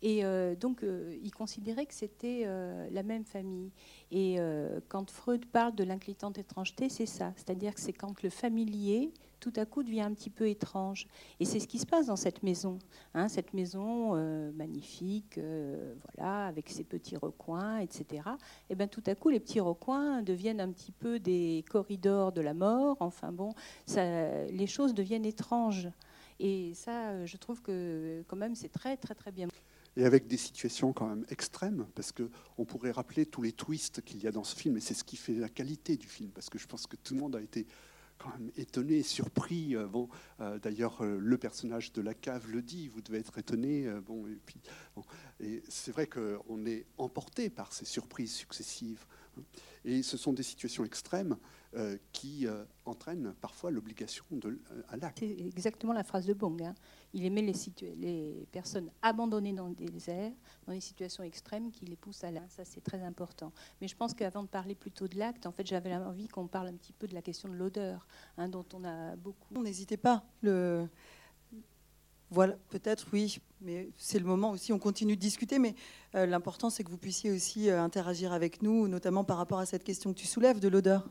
[0.01, 0.23] Et
[0.61, 0.85] donc,
[1.25, 2.47] il considérait que c'était
[2.89, 3.73] la même famille.
[4.13, 4.37] Et
[4.87, 7.33] quand Freud parle de l'inquiétante étrangeté, c'est ça.
[7.35, 11.07] C'est-à-dire que c'est quand le familier tout à coup devient un petit peu étrange.
[11.41, 12.79] Et c'est ce qui se passe dans cette maison.
[13.15, 18.23] Hein, cette maison euh, magnifique, euh, voilà, avec ses petits recoins, etc.
[18.71, 22.41] Et bien tout à coup, les petits recoins deviennent un petit peu des corridors de
[22.41, 22.97] la mort.
[23.01, 23.53] Enfin bon,
[23.97, 25.89] les choses deviennent étranges.
[26.41, 29.49] Et ça, je trouve que quand même, c'est très, très, très bien.
[29.99, 34.23] Et avec des situations quand même extrêmes, parce qu'on pourrait rappeler tous les twists qu'il
[34.23, 36.49] y a dans ce film, et c'est ce qui fait la qualité du film, parce
[36.49, 37.67] que je pense que tout le monde a été
[38.19, 39.77] quand même étonné, surpris.
[39.77, 40.09] Euh, bon,
[40.41, 42.89] euh, d'ailleurs, euh, le personnage de la cave le dit.
[42.89, 43.89] Vous devez être étonné.
[44.07, 44.61] bon, et puis,
[45.41, 49.07] et c'est vrai qu'on est emporté par ces surprises successives.
[49.85, 51.37] Et ce sont des situations extrêmes
[52.13, 52.47] qui
[52.87, 55.19] entraînent parfois l'obligation de, à l'acte.
[55.19, 56.63] C'est exactement la phrase de Bong.
[56.63, 56.75] Hein.
[57.13, 57.55] Il aimait les,
[57.97, 60.33] les, personnes abandonnées dans le désert,
[60.67, 62.53] dans des situations extrêmes qui les poussent à l'acte.
[62.53, 63.53] Ça, c'est très important.
[63.81, 66.69] Mais je pense qu'avant de parler plutôt de l'acte, en fait, j'avais envie qu'on parle
[66.69, 69.63] un petit peu de la question de l'odeur, hein, dont on a beaucoup.
[69.63, 70.25] N'hésitez pas.
[70.43, 70.89] Le...
[72.31, 74.73] Voilà, peut-être oui, mais c'est le moment aussi.
[74.73, 75.75] On continue de discuter, mais
[76.15, 79.67] euh, l'important, c'est que vous puissiez aussi euh, interagir avec nous, notamment par rapport à
[79.67, 81.09] cette question que tu soulèves de l'odeur.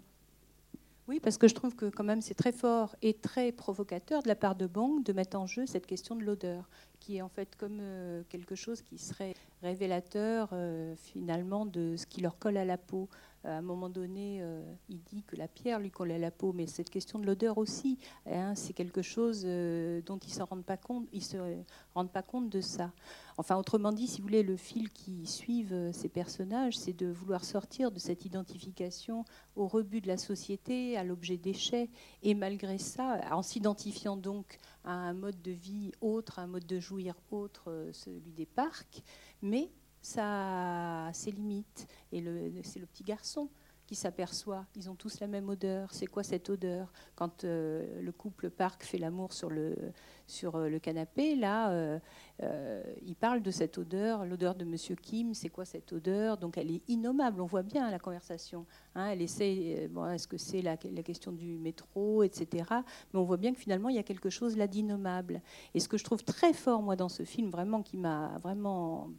[1.07, 4.27] Oui, parce que je trouve que quand même c'est très fort et très provocateur de
[4.27, 7.29] la part de Bong de mettre en jeu cette question de l'odeur, qui est en
[7.29, 10.53] fait comme euh, quelque chose qui serait révélateur
[10.97, 13.07] finalement de ce qui leur colle à la peau.
[13.45, 14.43] Euh, à un moment donné,
[14.89, 17.57] il dit que la pierre lui colle à la peau, mais cette question de l'odeur
[17.57, 21.07] aussi, hein, c'est quelque chose dont ils ne se rendent pas compte.
[21.13, 21.37] Ils se
[21.93, 22.91] rendent pas compte de ça.
[23.39, 27.05] Enfin, autrement dit, si vous voulez, le fil qui suivent euh, ces personnages, c'est de
[27.05, 31.91] vouloir sortir de cette identification au rebut de la société, à l'objet déchet,
[32.23, 36.79] et malgré ça, en s'identifiant donc à un mode de vie autre, un mode de
[36.79, 39.03] jouir autre, euh, celui des parcs,
[39.43, 39.69] mais
[40.07, 41.87] ça ses limites.
[42.11, 42.23] Et
[42.63, 43.49] c'est le petit garçon
[43.87, 44.65] qui s'aperçoit.
[44.75, 45.93] Ils ont tous la même odeur.
[45.93, 46.91] C'est quoi cette odeur?
[47.15, 49.75] Quand euh, le couple Park fait l'amour sur le,
[50.27, 55.33] sur euh, le canapé, là, euh, il parle de cette odeur, l'odeur de Monsieur Kim.
[55.33, 56.37] C'est quoi cette odeur?
[56.37, 57.39] Donc elle est innommable.
[57.39, 58.65] On voit bien la conversation.
[58.93, 59.07] Hein.
[59.07, 59.87] elle essaie.
[59.89, 62.65] Bon, est-ce que c'est la, question du métro, etc.
[63.13, 65.41] Mais on voit bien que finalement il y a quelque chose là d'innommable.
[65.73, 69.09] Et ce que je trouve très fort moi dans ce film, vraiment qui m'a vraiment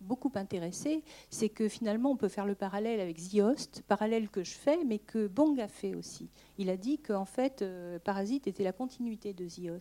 [0.00, 4.54] beaucoup intéressé, c'est que finalement on peut faire le parallèle avec The parallèle que je
[4.54, 6.30] fais, mais que Bong a fait aussi.
[6.58, 9.72] Il a dit qu'en fait, euh, Parasite était la continuité de The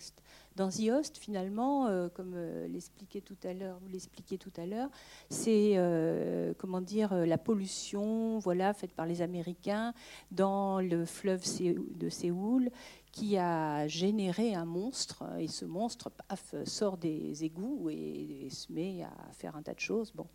[0.56, 4.90] Dans The finalement, euh, comme euh, l'expliquait tout à l'heure, vous l'expliquiez tout à l'heure,
[5.30, 5.78] c'est
[6.58, 9.94] comment dire la pollution, voilà, faite par les Américains
[10.32, 11.44] dans le fleuve
[11.96, 12.70] de Séoul,
[13.16, 15.24] qui a généré un monstre.
[15.40, 19.80] Et ce monstre, paf, sort des égouts et, se met à faire un tas de
[19.80, 20.12] choses.
[20.14, 20.28] Bon.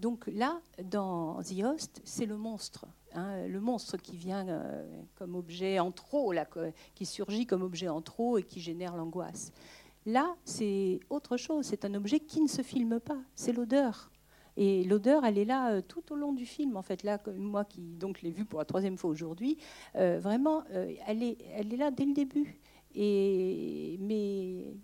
[0.00, 2.86] Donc là, dans The Host, c'est le monstre.
[3.14, 6.34] Hein, le monstre qui vient euh, comme objet en trop,
[6.96, 9.52] qui surgit comme objet en trop et qui génère l'angoisse.
[10.04, 11.66] Là, c'est autre chose.
[11.66, 13.18] C'est un objet qui ne se filme pas.
[13.36, 14.10] C'est l'odeur.
[14.56, 16.76] Et l'odeur, elle est là euh, tout au long du film.
[16.76, 19.58] En fait, là, moi qui donc l'ai vu pour la troisième fois aujourd'hui,
[19.96, 20.64] euh, vraiment,
[21.06, 22.60] elle, est, elle est là dès le début.
[22.94, 24.74] Et mais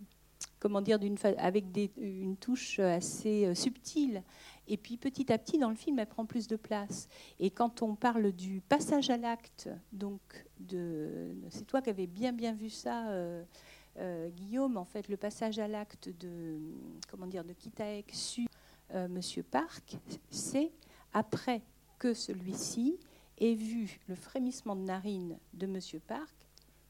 [0.60, 0.98] comment dire,
[1.38, 1.64] avec
[1.96, 4.22] une touche assez subtile.
[4.68, 7.08] Et puis petit à petit, dans le film, elle prend plus de place.
[7.38, 10.20] Et quand on parle du passage à l'acte, donc
[10.58, 13.44] de, c'est toi qui avais bien bien vu ça, euh,
[13.98, 14.76] euh, Guillaume.
[14.76, 16.58] En fait, le passage à l'acte de
[17.08, 18.45] comment dire de Kitaek sur
[18.96, 19.98] euh, Monsieur Park,
[20.30, 20.72] c'est
[21.12, 21.62] après
[21.98, 22.98] que celui-ci
[23.38, 26.34] ait vu le frémissement de narine de Monsieur Park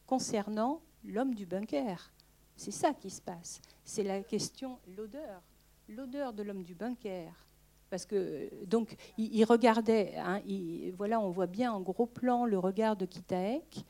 [0.07, 2.13] concernant l'homme du bunker.
[2.57, 3.61] C'est ça qui se passe.
[3.85, 5.43] C'est la question, l'odeur,
[5.89, 7.47] l'odeur de l'homme du bunker
[7.91, 10.43] parce que donc il, regardait, hein,
[10.97, 13.85] voilà, on voit bien en gros plan le regard de Kitaek.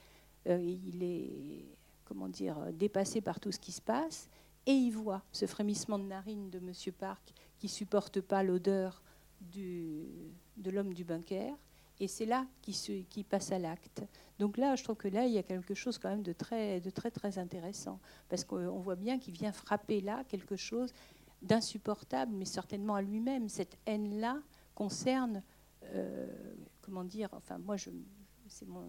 [0.49, 1.65] Euh, il est
[2.05, 4.29] comment dire dépassé par tout ce qui se passe
[4.67, 9.03] et il voit ce frémissement de narine de Monsieur Park qui supporte pas l'odeur
[9.41, 11.57] de l'homme du bunker.
[11.99, 14.03] Et c'est là qu'il qui passe à l'acte.
[14.39, 16.81] Donc là, je trouve que là, il y a quelque chose quand même de très,
[16.81, 18.01] de très, très intéressant.
[18.29, 20.93] Parce qu'on voit bien qu'il vient frapper là quelque chose
[21.43, 23.49] d'insupportable, mais certainement à lui-même.
[23.49, 24.39] Cette haine-là
[24.75, 25.43] concerne,
[25.85, 26.27] euh,
[26.83, 27.91] comment dire, enfin moi, je,
[28.49, 28.85] c'est mon,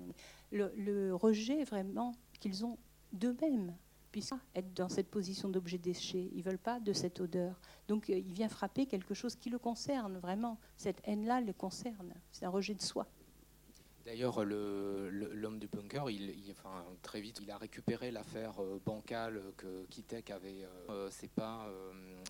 [0.52, 2.78] le, rejet vraiment qu'ils ont
[3.14, 3.74] d'eux-mêmes,
[4.12, 6.30] puisqu'ils être dans cette position d'objet déchet.
[6.34, 7.60] Ils veulent pas de cette odeur.
[7.88, 10.58] Donc euh, il vient frapper quelque chose qui le concerne vraiment.
[10.76, 12.14] Cette haine-là le concerne.
[12.32, 13.08] C'est un rejet de soi.
[14.06, 19.84] D'ailleurs, l'homme du bunker, il, enfin, très vite, il a récupéré l'affaire euh, bancale que
[19.90, 20.66] Kitek avait.
[20.90, 21.70] Euh, c'est pas,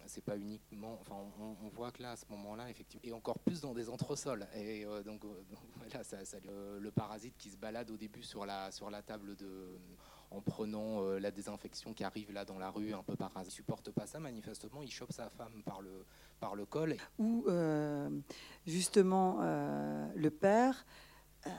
[0.08, 0.98] c'est pas uniquement.
[1.00, 4.48] Enfin, on, voit que là, à ce moment-là, effectivement, et encore plus dans des entresols.
[4.56, 5.22] Et donc,
[5.76, 6.18] voilà, ça,
[6.80, 9.78] le parasite qui se balade au début sur la sur la table de
[10.32, 13.46] en prenant la désinfection qui arrive là dans la rue un peu par hasard.
[13.46, 16.06] Il supporte pas ça, manifestement, il chope sa femme par le,
[16.40, 16.96] par le col.
[17.18, 17.46] Ou
[18.66, 20.86] justement le père
[21.48, 21.50] euh,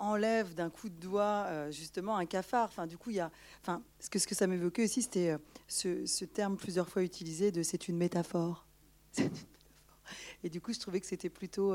[0.00, 2.68] enlève d'un coup de doigt euh, justement un cafard.
[2.68, 3.30] Enfin, du coup, il y a,
[3.62, 5.38] enfin, ce que ce que ça m'évoquait aussi, c'était euh,
[5.68, 8.66] ce, terme plusieurs fois utilisé de c'est une métaphore.
[10.42, 11.72] Et du coup, je trouvais que c'était plutôt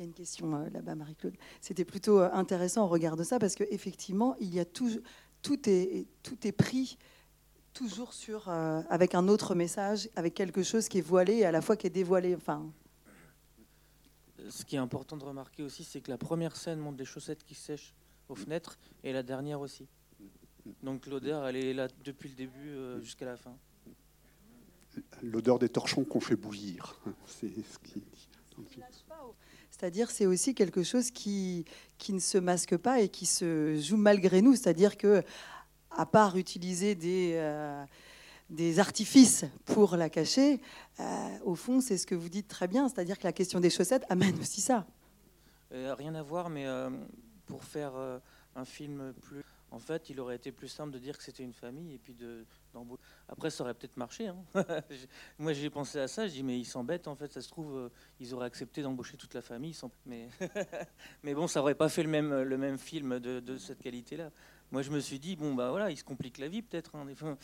[0.00, 1.36] il y a une question là-bas, Marie-Claude.
[1.60, 4.90] C'était plutôt intéressant au regard de ça parce qu'effectivement, il y a tout,
[5.42, 6.96] tout, est, tout est pris
[7.74, 11.60] toujours sur, avec un autre message, avec quelque chose qui est voilé et à la
[11.60, 12.34] fois qui est dévoilé.
[12.34, 12.72] Enfin,
[14.48, 17.44] ce qui est important de remarquer aussi, c'est que la première scène montre des chaussettes
[17.44, 17.94] qui sèchent
[18.30, 19.86] aux fenêtres et la dernière aussi.
[20.82, 23.54] Donc l'odeur, elle est là depuis le début euh, jusqu'à la fin.
[25.22, 28.02] L'odeur des torchons qu'on fait bouillir, c'est ce qui
[29.80, 31.64] C'est-à-dire, c'est aussi quelque chose qui,
[32.10, 34.54] ne se masque pas et qui se joue malgré nous.
[34.54, 35.22] C'est-à-dire que,
[35.90, 37.86] à part utiliser des, euh,
[38.76, 40.60] artifices pour la cacher,
[40.98, 41.04] euh,
[41.46, 44.04] au fond, c'est ce que vous dites très bien, c'est-à-dire que la question des chaussettes
[44.10, 44.84] amène aussi ça.
[45.72, 46.66] Euh, rien à voir, mais
[47.46, 47.92] pour faire
[48.56, 49.42] un film plus...
[49.70, 52.14] En fait, il aurait été plus simple de dire que c'était une famille et puis
[52.14, 52.44] de
[53.28, 54.26] Après, ça aurait peut-être marché.
[54.26, 54.36] Hein.
[55.38, 56.26] Moi, j'ai pensé à ça.
[56.26, 57.06] Je dis, mais ils s'embêtent.
[57.08, 59.76] En fait, ça se trouve, ils auraient accepté d'embaucher toute la famille.
[61.22, 61.34] Mais...
[61.34, 64.30] bon, ça aurait pas fait le même, le même film de, de cette qualité-là.
[64.72, 66.94] Moi, je me suis dit, bon, bah voilà, ils se compliquent la vie peut-être.
[66.94, 67.06] Hein,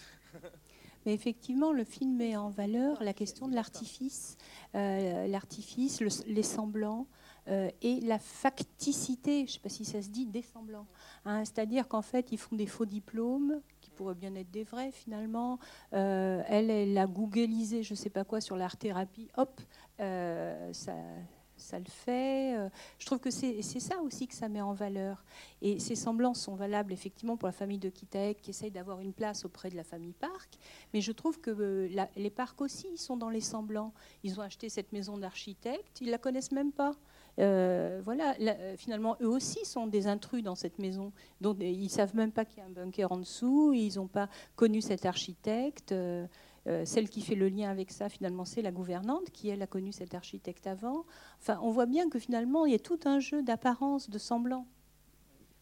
[1.06, 4.36] Mais effectivement, le film met en valeur la question de l'artifice,
[4.74, 7.06] euh, l'artifice, les semblants
[7.48, 10.86] euh, et la facticité, je ne sais pas si ça se dit, des semblants.
[11.24, 11.44] Hein.
[11.44, 15.58] C'est-à-dire qu'en fait, ils font des faux diplômes qui pourraient bien être des vrais finalement.
[15.92, 19.28] Euh, elle, elle a googlisé, je ne sais pas quoi, sur l'art-thérapie.
[19.36, 19.60] Hop,
[19.98, 20.94] ça
[21.56, 22.56] ça le fait.
[22.56, 25.24] Euh, je trouve que c'est ça aussi que ça met en valeur.
[25.62, 29.12] Et ces semblances sont valables effectivement pour la famille de Kitaek qui essaye d'avoir une
[29.12, 30.58] place auprès de la famille Park.
[30.92, 33.92] Mais je trouve que euh, les parcs aussi sont dans les semblants.
[34.22, 36.94] Ils ont acheté cette maison d'architecte, ils la connaissent même pas.
[37.38, 38.34] Euh, voilà,
[38.76, 41.12] finalement, eux aussi sont des intrus dans cette maison.
[41.40, 43.72] Donc, ils savent même pas qu'il y a un bunker en dessous.
[43.74, 45.94] Ils n'ont pas connu cet architecte.
[46.66, 49.66] Euh, celle qui fait le lien avec ça, finalement, c'est la gouvernante, qui, elle, a
[49.66, 51.04] connu cet architecte avant.
[51.40, 54.66] Enfin, on voit bien que finalement, il y a tout un jeu d'apparence, de semblant.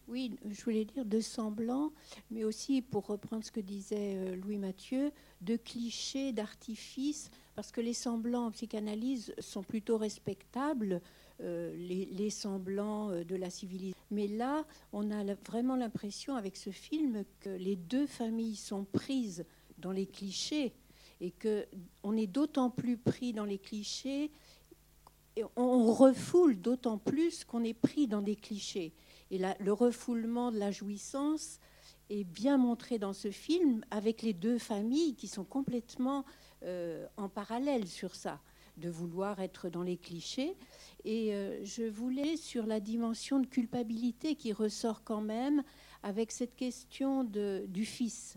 [0.09, 1.93] Oui, je voulais dire de semblant,
[2.31, 7.31] mais aussi, pour reprendre ce que disait euh, Louis Mathieu, de clichés, d'artifices.
[7.55, 11.01] parce que les semblants en psychanalyse sont plutôt respectables,
[11.41, 13.99] euh, les, semblants euh, de la civilisation.
[14.11, 19.45] Mais là, on a vraiment l'impression avec ce film que les deux familles sont prises
[19.79, 20.73] dans les clichés
[21.21, 21.67] et que
[22.03, 24.31] on est d'autant plus pris dans les clichés,
[25.57, 28.93] on refoule d'autant plus qu'on est pris dans des clichés.
[29.31, 31.59] Et le refoulement de la jouissance
[32.11, 36.25] est bien montré dans ce film avec les deux familles qui sont complètement
[36.63, 38.41] euh, en parallèle sur ça,
[38.77, 40.57] de vouloir être dans les clichés.
[41.05, 45.63] Et euh, je voulais sur la dimension de culpabilité qui ressort quand même
[46.03, 48.37] avec cette question de, du fils,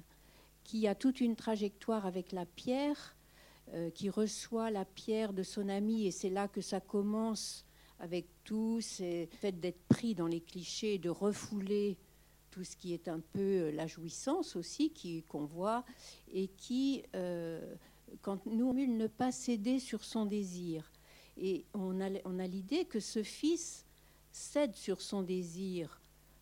[0.64, 3.16] qui a toute une trajectoire avec la pierre,
[3.74, 7.66] euh, qui reçoit la pierre de son ami, et c'est là que ça commence
[8.00, 11.98] avec tout ce fait d'être pris dans les clichés, de refouler
[12.52, 14.94] tout ce qui est un peu la jouissance aussi
[15.28, 15.84] qu'on voit,
[16.32, 17.04] et qui
[18.22, 20.92] quand nous, ne pas céder sur son désir.
[21.38, 23.86] Et on a, l'idée que ce fils
[24.32, 26.02] cède sur son désir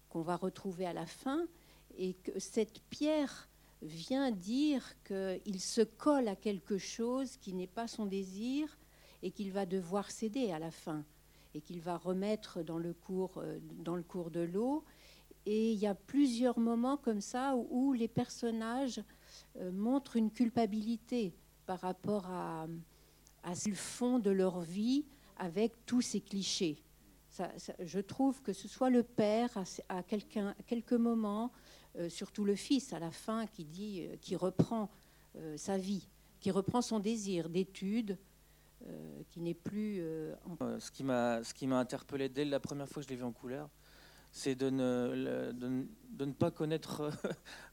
[0.09, 1.45] qu'on va retrouver à la fin,
[1.97, 3.49] et que cette pierre
[3.81, 8.77] vient dire qu'il se colle à quelque chose qui n'est pas son désir
[9.21, 11.05] et qu'il va devoir céder à la fin
[11.53, 14.83] et qu'il va remettre dans le cours, euh, dans le cours de l'eau.
[15.45, 19.01] Et il y a plusieurs moments comme ça où, les personnages
[19.57, 21.33] euh, montrent une culpabilité
[21.65, 22.67] par rapport à,
[23.53, 25.05] ce fond de leur vie
[25.37, 26.77] avec tous ces clichés.
[27.79, 29.49] je trouve que ce soit le père
[29.89, 31.51] à, quelques moments,
[31.97, 34.89] euh, surtout le fils à la fin, qui dit, euh, qui reprend
[35.35, 36.07] euh, sa vie,
[36.39, 38.17] qui reprend son désir d'études,
[39.29, 39.99] qui n'est plus.
[40.77, 43.23] Ce qui m'a, ce qui m'a interpellé dès la première fois que je l'ai vu
[43.23, 43.67] en couleur,
[44.31, 45.51] c'est de ne,
[46.11, 47.09] de ne, pas connaître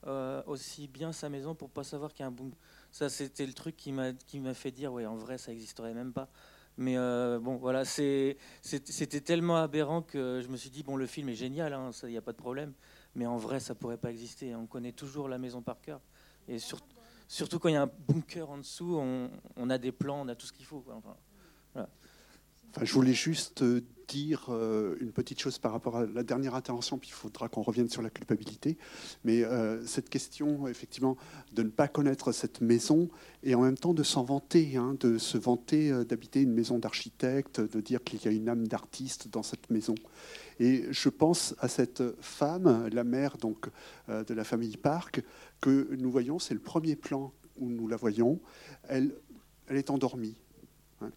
[0.46, 2.52] aussi bien sa maison pour pas savoir qu'il y a un boom
[2.92, 5.94] ça, c'était le truc qui m'a qui m'a fait dire, ouais, en vrai, ça n'existerait
[5.94, 6.28] même pas.
[6.76, 11.28] Mais euh, bon, voilà, c'était tellement aberrant que je me suis dit, bon, le film
[11.28, 12.72] est génial, hein, il n'y a pas de problème,
[13.14, 14.54] mais en vrai, ça pourrait pas exister.
[14.54, 16.00] On connaît toujours la maison par cœur.
[16.48, 16.58] Et
[17.28, 20.28] surtout quand il y a un bunker en dessous, on, on, a des plans, on
[20.28, 20.84] a tout ce qu'il faut.
[20.88, 21.16] Enfin,
[21.74, 21.88] voilà.
[22.80, 26.98] Je voulais juste euh, dire euh, une petite chose par rapport à la dernière intervention,
[26.98, 28.76] puis il faudra qu'on revienne sur la culpabilité.
[29.24, 31.16] Mais euh, cette question, effectivement,
[31.52, 33.08] de ne pas connaître cette maison
[33.42, 37.60] et en même temps de s'en vanter, hein, de se vanter d'habiter une maison d'architecte,
[37.60, 39.94] de dire qu'il y a une âme d'artiste dans cette maison.
[40.58, 43.68] Et je pense à cette femme, la mère donc
[44.08, 45.22] de la famille Park,
[45.60, 48.40] que nous voyons, c'est le premier plan où nous la voyons.
[48.88, 49.14] Elle,
[49.68, 50.36] elle est endormie.
[51.00, 51.10] Hein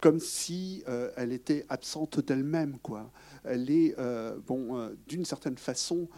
[0.00, 3.10] comme si euh, elle était absente d'elle-même, quoi.
[3.44, 6.08] Elle est, euh, bon, euh, d'une certaine façon,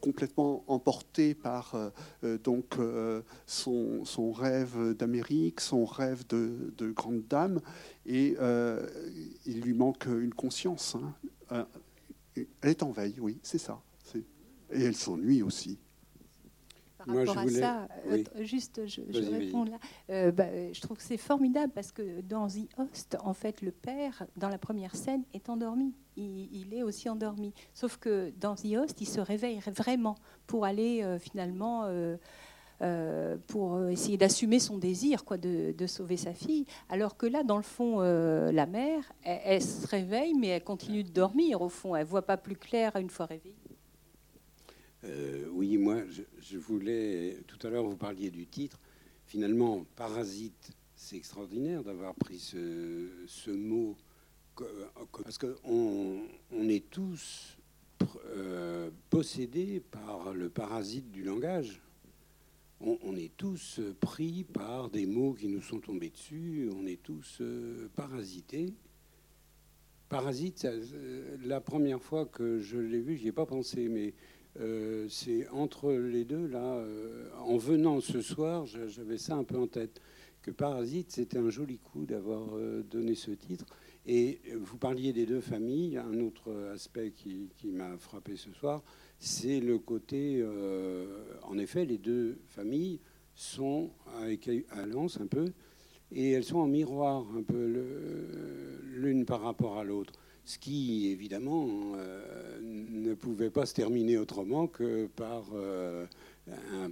[0.00, 1.92] complètement emportée par
[2.42, 2.76] donc
[3.46, 7.60] son, rêve d'Amérique, son rêve de, de, grande dame,
[8.06, 8.36] et
[9.46, 10.96] il lui manque une conscience.
[11.50, 11.68] Hein.
[12.34, 13.80] Elle est en veille, oui, c'est ça.
[14.72, 15.78] Et elle s'ennuie aussi
[17.08, 19.78] rapport à ça, euh, juste, je, réponds là.
[20.10, 23.70] Euh, bah, je trouve que c'est formidable parce que dans The Host, en fait, le
[23.70, 25.94] père, dans la première scène, est endormi.
[26.16, 27.54] Il, est aussi endormi.
[27.74, 30.16] Sauf que dans The Host, il se réveille vraiment
[30.46, 31.88] pour aller euh, finalement.
[33.48, 36.64] pour essayer d'assumer son désir quoi, de, sauver sa fille.
[36.88, 41.04] Alors que là, dans le fond, la mère, elle, elle, se réveille, mais elle continue
[41.04, 41.96] de dormir, au fond.
[41.96, 43.77] Elle ne voit pas plus clair une fois réveillée.
[45.04, 46.02] Euh, oui, moi,
[46.40, 47.38] je, voulais.
[47.46, 48.80] Tout à l'heure, vous parliez du titre.
[49.26, 53.96] Finalement, parasite, c'est extraordinaire d'avoir pris ce, mot.
[55.22, 57.56] Parce qu'on on est tous
[58.26, 61.80] euh, possédés par le parasite du langage.
[62.80, 66.70] On, est tous pris par des mots qui nous sont tombés dessus.
[66.76, 68.72] On est tous euh, parasités.
[70.08, 70.66] Parasite,
[71.44, 74.14] la première fois que je l'ai vu, n'y ai pas pensé, mais
[74.60, 79.56] euh, c'est entre les deux, là, euh, en venant ce soir, j'avais ça un peu
[79.56, 80.00] en tête,
[80.42, 83.66] que Parasite, c'était un joli coup d'avoir euh, donné ce titre.
[84.06, 88.82] Et vous parliez des deux familles, un autre aspect qui, m'a frappé ce soir,
[89.18, 90.42] c'est le côté,
[91.42, 93.00] en effet, les deux familles
[93.34, 93.90] sont
[94.22, 95.52] avec Alliance un peu,
[96.10, 97.66] et elles sont en miroir un peu
[98.94, 100.14] l'une par rapport à l'autre
[100.48, 106.06] ce qui évidemment euh, ne pouvait pas se terminer autrement que par euh,
[106.48, 106.90] un,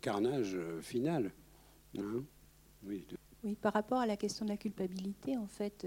[0.00, 1.32] carnage final.
[1.98, 2.22] Hein.
[3.60, 5.86] Par rapport à la question de la culpabilité, en fait,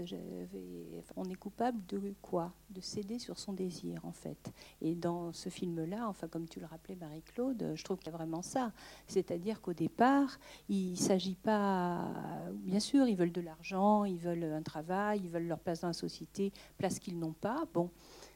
[1.16, 2.52] on est coupable de quoi?
[2.70, 4.52] De céder sur son désir, en fait.
[4.80, 8.16] Et dans ce film-là, enfin, comme tu le rappelais, Marie-Claude, je trouve qu'il y a
[8.16, 8.72] vraiment ça.
[9.08, 10.38] C'est-à-dire qu'au départ,
[10.68, 12.12] il ne s'agit pas.
[12.52, 15.88] Bien sûr, ils veulent de l'argent, ils veulent un travail, ils veulent leur place dans
[15.88, 17.64] la société, place qu'ils n'ont pas.
[17.74, 17.90] Bon,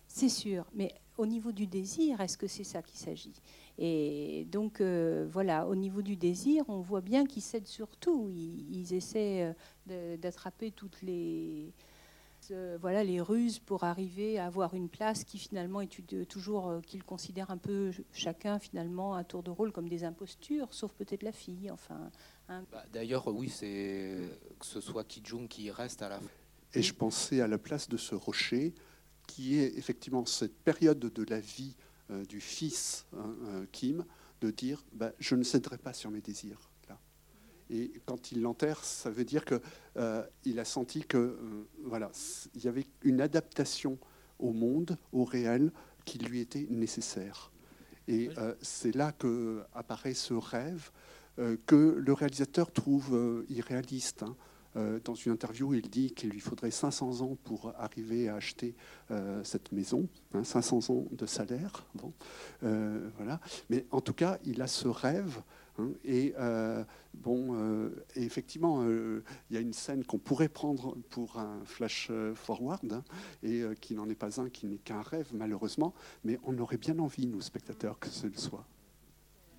[0.09, 0.67] c'est sûr.
[0.75, 3.35] Mais au niveau du désir, est-ce que c'est ça qu'il s'agit?
[3.79, 8.29] Et donc, euh, voilà, au niveau du désir, on voit bien qu'ils cèdent surtout.
[8.29, 9.55] Ils, ils essaient
[9.91, 11.73] euh, d'attraper toutes les,
[12.51, 17.03] euh, voilà, les ruses pour arriver à avoir une place qui finalement est toujours, qu'ils
[17.03, 21.33] considèrent un peu chacun finalement un tour de rôle comme des impostures, sauf peut-être la
[21.33, 21.71] fille.
[21.71, 22.11] Enfin.
[22.49, 22.65] Hein.
[22.71, 24.17] Bah, d'ailleurs, oui, c'est
[24.59, 26.21] que ce soit Kijung qui reste à la.
[26.75, 28.75] Et je pensais à la place de ce rocher
[29.27, 31.92] qui est effectivement cette période de la vie euh,
[32.29, 34.05] du fils hein, euh, Kim,
[34.41, 36.71] de dire bah, je ne céderai pas sur mes désirs.
[36.89, 36.99] Là.
[37.71, 39.61] Et quand il l'enterre, ça veut dire qu'il
[39.97, 40.25] euh,
[40.57, 41.39] a senti que
[41.85, 42.11] voilà,
[42.55, 43.99] il y avait une adaptation
[44.39, 45.73] au monde, au réel,
[46.05, 47.53] qui lui était nécessaire.
[48.09, 50.91] Et c'est là que apparaît ce rêve
[51.37, 54.25] que le réalisateur trouve irréaliste.
[54.25, 54.37] Hein.
[54.77, 58.75] Euh, dans une interview, il dit qu'il lui faudrait 500 ans pour arriver à acheter
[59.11, 60.09] euh, cette maison,
[60.43, 61.85] 500 hein, ans de salaire.
[61.95, 62.13] Bon,
[62.63, 63.41] euh, voilà.
[63.71, 65.43] Mais en tout cas, il a ce rêve.
[65.79, 66.35] Hein, et
[67.15, 69.23] bon, effectivement, il
[69.55, 73.05] y a une scène qu'on pourrait prendre pour un flash forward, hein,
[73.43, 75.95] et qui n'en est pas un, qui n'est qu'un rêve, malheureusement.
[76.25, 78.67] Mais on aurait bien envie, nous spectateurs, que ce le soit.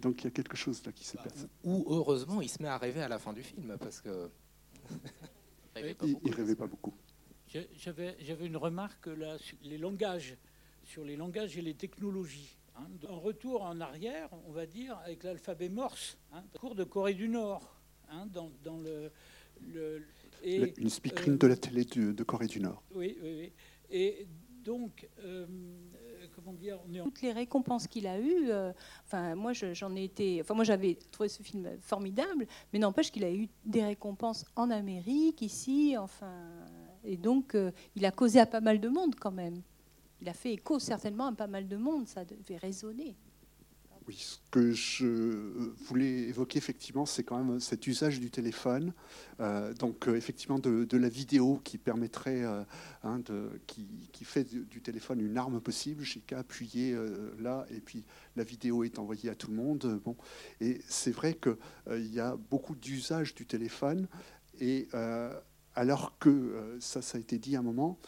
[0.02, 1.48] Donc il y a quelque chose là qui se bah, passe.
[1.64, 4.30] Ou heureusement, il se met à rêver à la fin du film, parce que
[5.78, 6.94] il ne rêvait pas beaucoup.
[7.48, 10.36] J'avais une remarque là, sur les langages,
[10.84, 12.58] sur les langages et les technologies.
[12.76, 12.88] Hein.
[13.08, 17.28] Un retour en arrière, on va dire, avec l'alphabet morse, hein, cours de Corée du
[17.28, 17.80] Nord,
[18.10, 19.12] hein, dans, dans, le,
[19.72, 20.02] le
[20.44, 22.82] et, une speakerine de la télé de, Corée du Nord.
[22.96, 23.54] Oui, oui, oui.
[23.92, 24.28] Et
[24.64, 25.46] donc, euh,
[27.04, 28.72] toutes les récompenses qu'il a eues, euh,
[29.06, 33.24] enfin moi j'en ai été, enfin moi j'avais trouvé ce film formidable, mais n'empêche qu'il
[33.24, 36.34] a eu des récompenses en Amérique, ici, enfin,
[37.04, 39.62] et donc euh, il a causé à pas mal de monde quand même.
[40.22, 43.16] Il a fait écho certainement à pas mal de monde, ça devait résonner.
[44.06, 45.06] Oui, ce que je
[45.86, 48.92] voulais évoquer effectivement, c'est quand même cet usage du téléphone,
[49.40, 52.64] euh, donc euh, effectivement de, la vidéo qui permettrait, euh,
[53.04, 53.88] hein, de, qui,
[54.26, 56.04] fait du, téléphone une arme possible.
[56.04, 56.98] J'ai qu'à appuyer
[57.40, 58.04] là et puis
[58.36, 60.02] la vidéo est envoyée à tout le monde.
[60.04, 60.18] Bon,
[60.60, 64.08] et c'est vrai qu'il y a beaucoup d'usage du téléphone
[64.60, 64.90] et
[65.76, 68.00] alors que, ça, ça a été dit à un moment,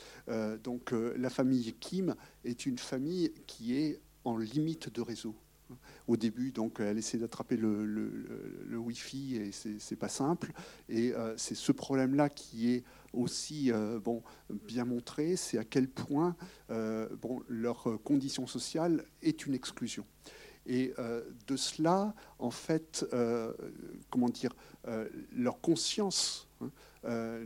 [0.64, 5.36] donc la famille Kim est une famille qui est en limite de réseau
[6.08, 10.52] au début, donc elle essaie d'attraper le, le, Wi-Fi et c'est pas simple.
[10.90, 12.84] Et euh, c'est ce problème-là qui est
[13.14, 16.36] aussi euh, bon, bien montré, c'est à quel point
[16.70, 20.06] euh, bon, leur condition sociale est une exclusion.
[20.68, 20.96] Et
[21.46, 23.06] de cela, en fait,
[24.10, 24.56] comment dire,
[25.32, 26.50] leur conscience
[27.04, 27.46] hein,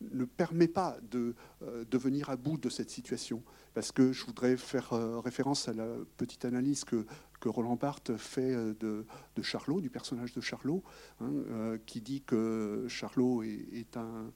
[0.00, 3.42] ne permet pas de, de venir à bout de cette situation
[3.74, 4.90] parce que je voudrais faire
[5.22, 5.86] référence à la
[6.16, 7.04] petite analyse que
[7.40, 10.82] que Roland Barthes fait euh, de, Charlot, du personnage de Charlot,
[11.20, 14.32] hein, euh, qui dit que Charlot est, un,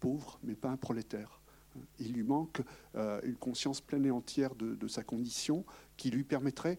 [0.00, 1.40] pauvre, mais pas un prolétaire.
[1.98, 2.62] Il lui manque
[2.94, 5.64] euh, une conscience pleine et entière de, sa condition
[5.96, 6.78] qui lui permettrait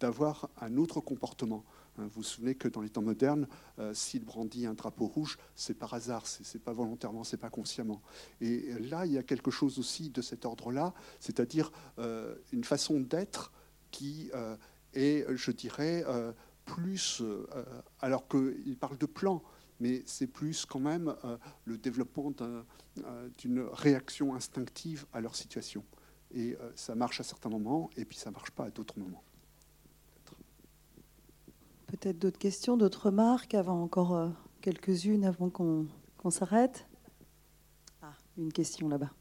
[0.00, 1.64] d'avoir un autre comportement.
[1.98, 3.46] Hein, vous vous souvenez que dans les temps modernes,
[3.92, 8.02] s'il brandit un drapeau rouge, c'est par hasard, c'est pas volontairement, c'est pas consciemment.
[8.40, 11.70] Et là, il y a quelque chose aussi de cet ordre-là, c'est-à-dire
[12.52, 13.52] une façon d'être
[13.90, 14.56] qui euh,
[14.94, 16.32] est, je dirais, euh,
[16.64, 17.46] plus, euh,
[18.00, 19.42] alors qu'il parle de plan,
[19.80, 21.14] mais c'est plus quand même
[21.64, 22.32] le développement
[23.38, 25.84] d'une réaction instinctive à leur situation.
[26.34, 29.22] Et ça marche à certains moments, et puis ça ne marche pas à d'autres moments.
[31.86, 36.88] Peut-être d'autres questions, d'autres remarques, avant encore quelques-unes, avant qu'on s'arrête?
[38.02, 39.12] Ah, une question là-bas.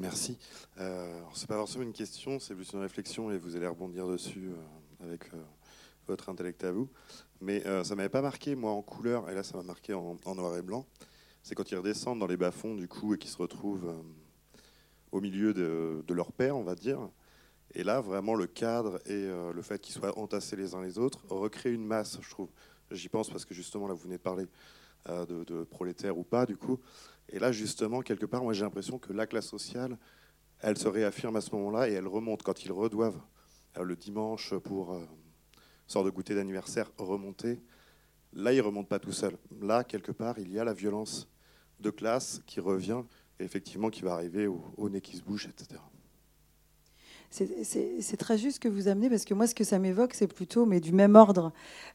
[0.00, 0.38] Merci.
[0.78, 4.06] Euh, Ce n'est pas forcément une question, c'est plus une réflexion et vous allez rebondir
[4.08, 5.36] dessus euh, avec euh,
[6.06, 6.88] votre intellect à vous.
[7.42, 9.92] Mais euh, ça ne m'avait pas marqué, moi, en couleur, et là, ça m'a marqué
[9.92, 10.86] en, noir et blanc.
[11.42, 13.94] C'est quand ils redescendent dans les bas-fonds, du coup, et qu'ils se retrouvent
[15.12, 16.98] au milieu de, de, leur père, on va dire.
[17.74, 21.24] Et là, vraiment, le cadre et le fait qu'ils soient entassés les uns les autres
[21.28, 22.48] recrée une masse, je trouve.
[22.90, 24.46] J'y pense parce que justement, là, vous venez de parler
[25.08, 26.78] de, de prolétaires ou pas, du coup.
[27.32, 29.96] Et là, justement, quelque part, moi j'ai l'impression que la classe sociale,
[30.60, 33.20] elle se réaffirme à ce moment-là et elle remonte quand ils redoivent
[33.78, 35.04] euh, le dimanche pour euh,
[35.86, 37.60] sorte de goûter d'anniversaire remonter.
[38.32, 39.36] Là, il remonte pas tout seul.
[39.60, 41.28] Là, quelque part, il y a la violence
[41.80, 43.02] de classe qui revient
[43.38, 45.80] et effectivement qui va arriver au, nez qui se bouge, etc.
[47.30, 50.66] C'est très juste que vous amenez, parce que moi, ce que ça m'évoque, c'est plutôt,
[50.66, 51.52] mais du même ordre.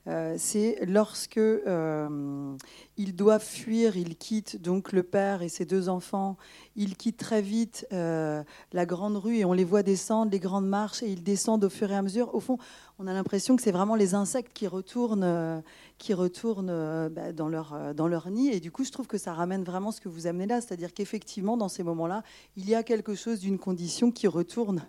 [0.08, 2.56] Euh, c'est lorsque euh,
[2.96, 6.38] il doit fuir, il quitte donc le père et ses deux enfants.
[6.78, 10.70] Il quitte très vite euh, la grande rue et on les voit descendre, les grandes
[10.70, 12.34] marches, et ils descendent au fur et à mesure.
[12.34, 12.58] Au fond,
[12.98, 15.62] on a l'impression que c'est vraiment les insectes qui retournent,
[15.98, 18.52] qui retournent bah, dans, leur, dans leur nid.
[18.54, 20.94] Et du coup, je trouve que ça ramène vraiment ce que vous amenez là, c'est-à-dire
[20.94, 22.24] qu'effectivement, dans ces moments-là,
[22.56, 24.86] il y a quelque chose d'une condition qui retourne.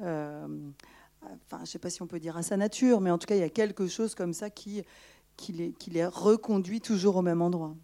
[0.00, 0.46] Euh,
[1.22, 3.26] enfin, je ne sais pas si on peut dire à sa nature, mais en tout
[3.26, 4.82] cas, il y a quelque chose comme ça qui,
[5.36, 7.74] qui, les, qui les reconduit toujours au même endroit.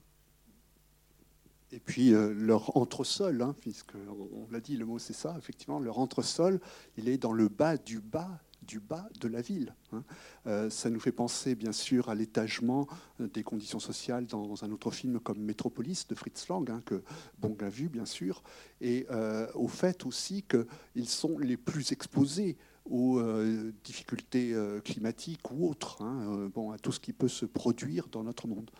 [1.73, 5.79] Et puis euh, leur entresol, hein, puisque on, l'a dit, le mot c'est ça, effectivement,
[5.79, 6.61] leur entresol,
[6.97, 8.41] il est dans le bas du bas
[8.71, 9.75] du bas de la ville.
[9.93, 10.05] Hein.
[10.47, 12.87] Euh, ça nous fait penser bien sûr à l'étagement
[13.19, 17.03] des conditions sociales dans un autre film comme Métropolis de Fritz Lang, hein, que
[17.41, 18.45] Bong a vu bien sûr,
[18.81, 22.57] et euh, au fait aussi qu'ils sont les plus exposés
[22.89, 24.55] aux euh, difficultés
[24.85, 28.71] climatiques ou autres, hein, bon, à tout ce qui peut se produire dans notre monde.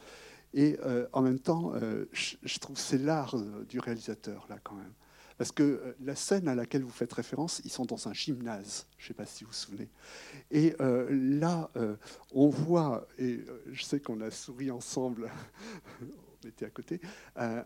[0.55, 0.79] Et
[1.13, 1.73] en même temps,
[2.13, 3.37] je trouve c'est l'art
[3.69, 4.93] du réalisateur là quand même.
[5.41, 8.87] Parce que euh, la scène à laquelle vous faites référence, ils sont dans un gymnase,
[8.99, 9.89] je ne sais pas si vous vous souvenez.
[10.51, 11.97] Et euh, là, euh,
[12.35, 13.41] on voit, et
[13.73, 15.31] je sais qu'on a souri ensemble,
[16.45, 17.01] on était à côté,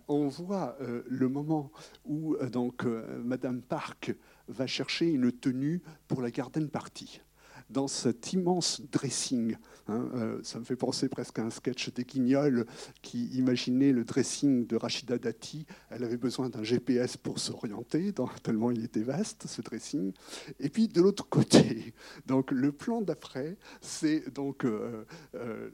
[0.06, 1.72] on voit le moment
[2.04, 4.14] où donc Madame Park
[4.46, 7.22] va chercher une tenue pour la garden party
[7.70, 9.56] dans cet immense dressing.
[9.88, 12.66] Hein, euh, ça me fait penser presque à un sketch des Guignols
[13.02, 15.66] qui imaginait le dressing de Rachida Dati.
[15.90, 18.12] Elle avait besoin d'un GPS pour s'orienter,
[18.42, 20.12] tellement il était vaste, ce dressing.
[20.58, 21.94] Et puis de l'autre côté,
[22.26, 25.04] donc le plan d'après, c'est donc euh,
[25.34, 25.70] euh,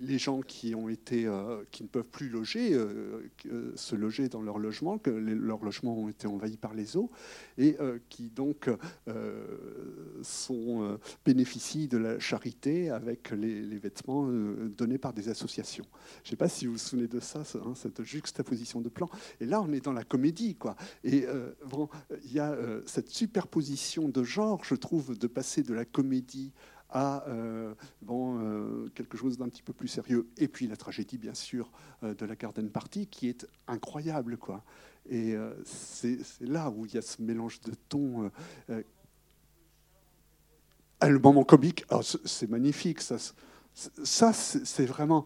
[0.00, 3.22] les gens qui ont été, euh, qui ne peuvent plus loger, euh,
[3.74, 7.10] se loger dans leur logement, que leurs logements ont été envahis par les eaux,
[7.56, 8.70] et euh, qui donc
[10.22, 14.26] sont, bénéficient de la charité avec les, vêtements
[14.76, 15.86] donnés par des associations.
[16.22, 19.10] Je ne sais pas si vous vous souvenez de ça, hein, cette juxtaposition de plans.
[19.40, 20.76] Et là, on est dans la comédie, quoi.
[21.04, 21.26] Et
[22.24, 22.56] il y a
[22.86, 26.52] cette superposition de genres, je trouve, de passer de la comédie
[26.90, 30.28] à euh, bon, euh, quelque chose d'un petit peu plus sérieux.
[30.36, 31.70] Et puis la tragédie, bien sûr,
[32.02, 34.36] euh, de la Garden Party, qui est incroyable.
[34.36, 34.62] Quoi.
[35.10, 35.34] Et
[35.64, 38.30] c'est là où il y a ce mélange de tons.
[38.68, 38.84] Le
[41.18, 41.86] moment comique,
[42.26, 43.00] c'est magnifique.
[43.00, 45.24] Ça c'est vraiment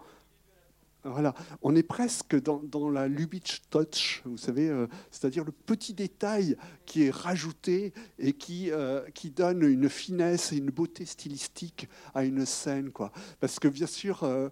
[1.04, 6.56] voilà, on est presque dans, la Lubitsch Touch, vous savez, euh, c'est-à-dire le petit détail
[6.86, 12.24] qui est rajouté et qui, euh, qui donne une finesse et une beauté stylistique à
[12.24, 12.90] une scène.
[12.90, 13.10] Quoi.
[13.40, 14.48] Parce que bien sûr, euh,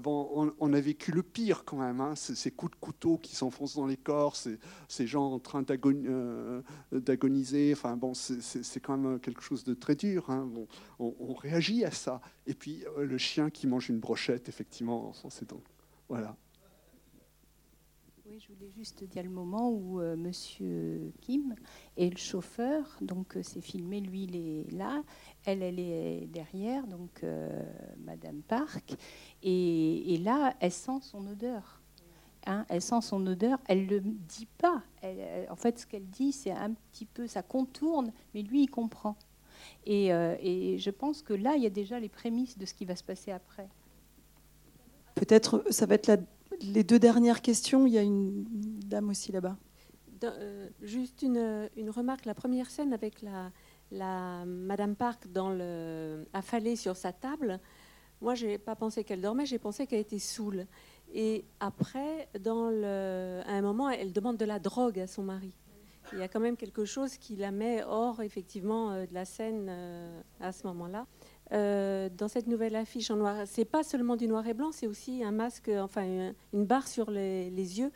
[0.00, 3.76] bon, on, a vécu le pire quand même, hein, ces, coups de couteau qui s'enfoncent
[3.76, 4.58] dans les corps, ces,
[4.88, 10.28] ces gens en train d'agoniser, enfin bon, c'est quand même quelque chose de très dur.
[10.28, 10.50] Hein.
[10.98, 12.20] on, on, réagit à ça.
[12.46, 15.62] Et puis le chien qui mange une brochette, effectivement, c'est donc
[16.08, 16.36] voilà.
[18.30, 21.54] Oui, je voulais juste dire le moment où euh, Monsieur Kim
[21.96, 25.02] est le chauffeur, donc euh, c'est filmé, lui il est là,
[25.46, 27.62] elle elle est derrière, donc euh,
[27.98, 28.96] Madame Park,
[29.42, 31.80] et, là elle sent son odeur.
[32.46, 34.82] Hein, elle sent son odeur, elle ne le dit pas.
[35.50, 39.16] en fait, ce qu'elle dit, c'est un petit peu, ça contourne, mais lui, il comprend.
[39.84, 42.84] Et, et je pense que là, il y a déjà les prémices de ce qui
[42.86, 43.68] va se passer après.
[45.14, 46.10] Peut-être, ça va être
[46.60, 47.86] les deux dernières questions.
[47.86, 48.44] Il y a une
[48.86, 49.56] dame aussi là-bas.
[50.24, 52.24] Euh, juste une, remarque.
[52.24, 57.60] La première scène avec la, Madame Park dans le, affalée sur sa table,
[58.20, 60.66] moi, je n'ai pas pensé qu'elle dormait, j'ai pensé qu'elle était saoule.
[61.14, 65.52] Et après, à un moment, elle demande de la drogue à son mari.
[66.12, 69.24] Il y a quand même quelque chose qui la met hors, effectivement, euh, de la
[69.24, 71.06] scène euh, à ce moment-là.
[71.52, 73.46] Euh, dans cette nouvelle affiche en noir.
[73.46, 77.10] C'est pas seulement du noir et blanc, c'est aussi un masque, enfin une barre sur
[77.10, 77.90] les, yeux.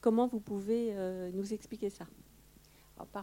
[0.00, 2.04] Comment vous pouvez euh, nous expliquer ça?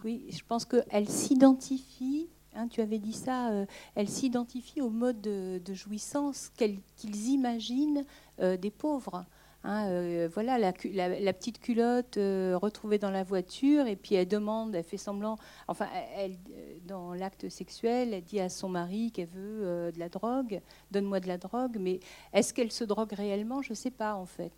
[0.04, 2.28] Oui, je pense qu'elle s'identifie.
[2.54, 3.50] Hein, tu avais dit ça.
[3.52, 8.04] Euh, elle s'identifie au mode de, jouissance qu'ils imaginent
[8.38, 9.24] des pauvres.
[9.68, 14.74] Hein, euh, voilà la, petite culotte euh, retrouvée dans la voiture et puis elle demande,
[14.74, 16.38] elle fait semblant, enfin elle,
[16.86, 21.20] dans l'acte sexuel, elle dit à son mari qu'elle veut euh, de la drogue, donne-moi
[21.20, 22.00] de la drogue, mais
[22.32, 23.60] est-ce qu'elle se drogue réellement?
[23.60, 24.54] Je ne sais pas en fait.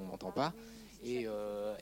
[0.00, 0.52] On n'entend pas?
[1.02, 1.26] Et,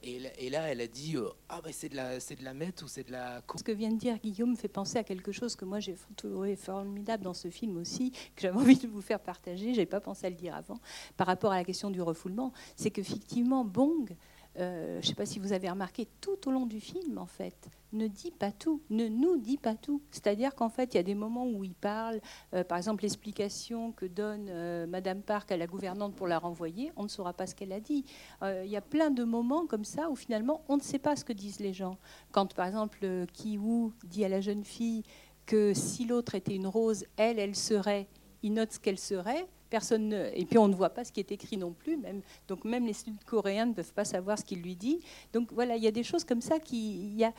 [0.03, 1.17] et, là, elle a dit
[1.49, 3.43] Ah, bah, c'est de la, c'est la ou c'est de la.
[3.57, 6.57] Ce que vient de dire Guillaume fait penser à quelque chose que moi j'ai trouvé
[6.57, 9.75] formidable dans ce film aussi, que j'avais envie de vous faire partager.
[9.75, 10.79] J'avais pas pensé à le dire avant,
[11.17, 12.53] par rapport à la question du refoulement.
[12.77, 14.17] C'est qu'effectivement, Bong
[14.59, 17.27] euh, je ne sais pas si vous avez remarqué, tout au long du film, en
[17.27, 20.03] fait, ne dit pas tout, ne nous dit pas tout.
[20.11, 22.21] C'est-à-dire qu'en fait, il y a des moments où il parle,
[22.55, 26.93] euh, par exemple, l'explication que donne euh, Madame Park à la gouvernante pour la renvoyer,
[26.97, 28.05] on ne saura pas ce qu'elle a dit.
[28.43, 31.25] il y a plein de moments comme ça où finalement, on ne sait pas ce
[31.25, 31.99] que disent les gens.
[32.33, 35.03] Quand, par exemple, Ki Woo dit à la jeune fille
[35.47, 38.07] que si l'autre était une rose, elle, elle serait,
[38.43, 41.31] il note ce qu'elle serait Personne et puis on ne voit pas ce qui est
[41.33, 41.97] écrit non plus.
[41.97, 45.01] Même, donc même les Sud-Coréens ne peuvent pas savoir ce qu'il lui dit.
[45.33, 47.15] Donc voilà, il y a des choses comme ça qui.
[47.15, 47.33] y a,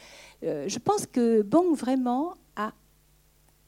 [0.44, 2.74] euh, je pense que Bang vraiment a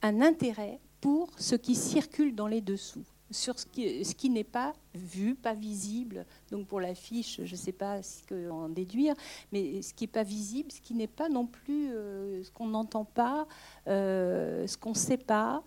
[0.02, 4.44] un intérêt pour ce qui circule dans les dessous sur ce qui, ce qui n'est
[4.44, 6.26] pas vu, pas visible.
[6.50, 9.14] Donc pour l'affiche, je ne sais pas ce en déduire,
[9.50, 12.68] mais ce qui n'est pas visible, ce qui n'est pas non plus euh, ce qu'on
[12.68, 13.46] n'entend pas,
[13.88, 15.62] euh, ce qu'on ne sait pas.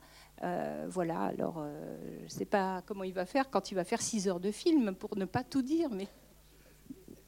[0.46, 3.84] Euh, voilà, alors euh, je ne sais pas comment il va faire quand il va
[3.84, 6.08] faire 6 heures de film pour ne pas tout dire, mais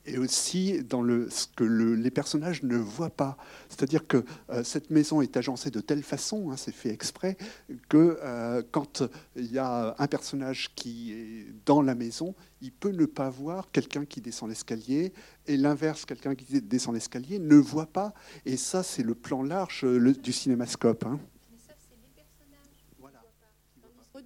[0.09, 3.35] et aussi dans le, ce que les personnages ne voient pas.
[3.67, 7.35] C'est-à-dire que euh, cette maison est agencée de telle façon, hein, c'est fait exprès,
[7.89, 8.17] que
[8.71, 9.03] quand
[9.35, 13.69] il y a un personnage qui est dans la maison, il peut ne pas voir
[13.71, 15.11] quelqu'un qui descend l'escalier,
[15.45, 18.13] et l'inverse, quelqu'un qui descend l'escalier ne voit pas.
[18.45, 21.05] Et ça, c'est le plan large du cinémascope.
[21.05, 21.19] Hein.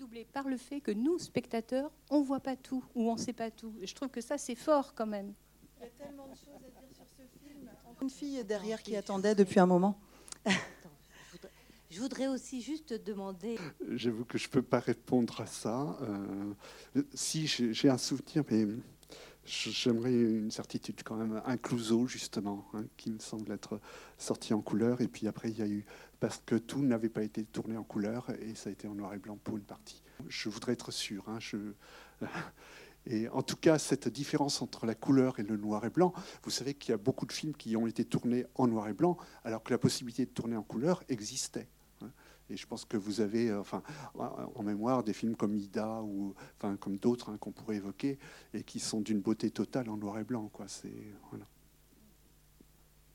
[0.02, 3.52] Redoublé par le fait que nous, spectateurs, on voit pas tout ou on sait pas
[3.52, 3.74] tout.
[3.82, 5.34] je trouve que ça, c'est fort quand même.
[5.78, 7.70] Il y a tellement de choses à dire sur ce film.
[8.02, 10.00] Une fille derrière qui attendait depuis un moment.
[11.90, 13.60] Je voudrais aussi juste demander.
[13.90, 15.98] J'avoue que je ne peux pas répondre à ça.
[16.02, 16.54] Euh,
[17.14, 18.66] si j'ai un souvenir, mais
[19.44, 21.42] j'aimerais une certitude quand même.
[21.46, 23.82] Un Clouseau, justement, hein, qui me semble être
[24.18, 25.02] sorti en couleur.
[25.02, 25.86] Et puis après, il y a eu
[26.22, 29.12] parce que tout n'avait pas été tourné en couleur et ça a été en noir
[29.16, 30.04] et blanc pour une partie.
[30.30, 31.26] Je voudrais être sûr.
[31.28, 31.40] Hein.
[33.08, 36.14] Et en tout cas, cette différence entre la couleur et le noir et blanc,
[36.44, 38.94] vous savez qu'il y a beaucoup de films qui ont été tournés en noir et
[38.94, 41.68] blanc, alors que la possibilité de tourner en couleur existait.
[42.04, 42.12] Hein.
[42.52, 43.82] Et je pense que vous avez euh, enfin,
[44.14, 48.20] en mémoire des films comme Ida ou enfin, comme d'autres hein, qu'on pourrait évoquer
[48.54, 50.52] et qui sont d'une beauté totale en noir et blanc.
[50.68, 50.94] C'est,
[51.32, 51.48] voilà.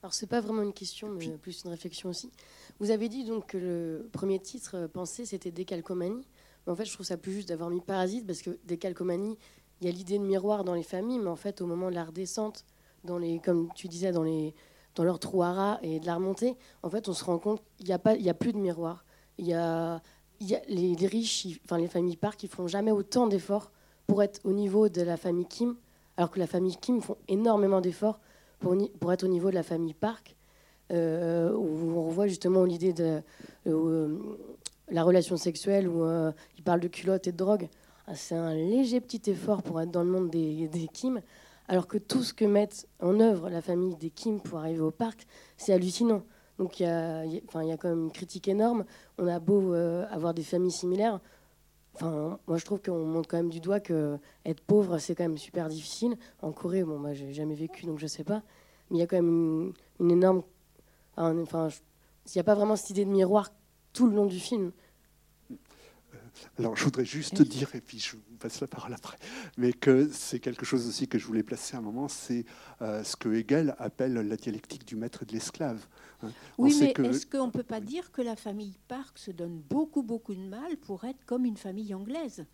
[0.02, 2.30] Alors, ce n'est pas vraiment une question, mais plus une réflexion aussi.
[2.78, 6.26] Vous avez dit donc que le premier titre euh, pensé, c'était Décalcomanie.
[6.66, 9.36] Mais en fait, je trouve ça plus juste d'avoir mis Parasite, parce que Décalcomanie,
[9.80, 11.94] il y a l'idée de miroir dans les familles, mais en fait, au moment de
[11.94, 12.64] la redescente,
[13.04, 14.54] dans les, comme tu disais, dans, les,
[14.94, 17.62] dans leur trou à rats et de la remontée, en fait, on se rend compte
[17.76, 19.04] qu'il n'y a, pas, il y a plus de miroir.
[19.38, 20.02] Il y a,
[20.40, 23.70] il y a les, riches, enfin les familles Park, ils font jamais autant d'efforts
[24.06, 25.76] pour être au niveau de la famille Kim,
[26.16, 28.20] alors que la famille Kim font énormément d'efforts
[28.58, 30.36] pour, être au niveau de la famille Park.
[30.92, 33.20] Euh, où on revoit justement l'idée de
[33.66, 34.18] euh,
[34.88, 37.68] la relation sexuelle, où euh, il parle de culottes et de drogue.
[38.06, 41.20] Ah, c'est un léger petit effort pour être dans le monde des, Kim,
[41.66, 42.68] alors que tout ce que met
[43.00, 45.26] en œuvre la famille des Kim pour arriver au parc,
[45.56, 46.22] c'est hallucinant.
[46.58, 48.84] Donc il y a quand même une critique énorme.
[49.18, 51.20] On a beau avoir des familles similaires.
[51.96, 55.24] Enfin, moi, je trouve qu'on montre quand même du doigt que être pauvre, c'est quand
[55.24, 56.16] même super difficile.
[56.42, 58.42] En Corée, bon, moi, j'ai jamais vécu, donc je sais pas.
[58.90, 60.42] Mais il y a quand même une, une énorme
[61.16, 61.68] Enfin,
[62.26, 63.50] il n'y a pas vraiment cette idée de miroir
[63.92, 64.72] tout le long du film.
[66.58, 69.16] Alors, je voudrais juste dire, et puis je vous passe la parole après,
[69.56, 72.44] mais que c'est quelque chose aussi que je voulais placer à un moment, c'est
[72.82, 75.86] euh, ce que Hegel appelle la dialectique du maître et de l'esclave.
[76.22, 76.28] Hein.
[76.58, 80.02] Oui, mais est-ce qu'on ne peut pas dire que la famille Park se donne beaucoup,
[80.02, 82.46] beaucoup de mal pour être comme une famille anglaise?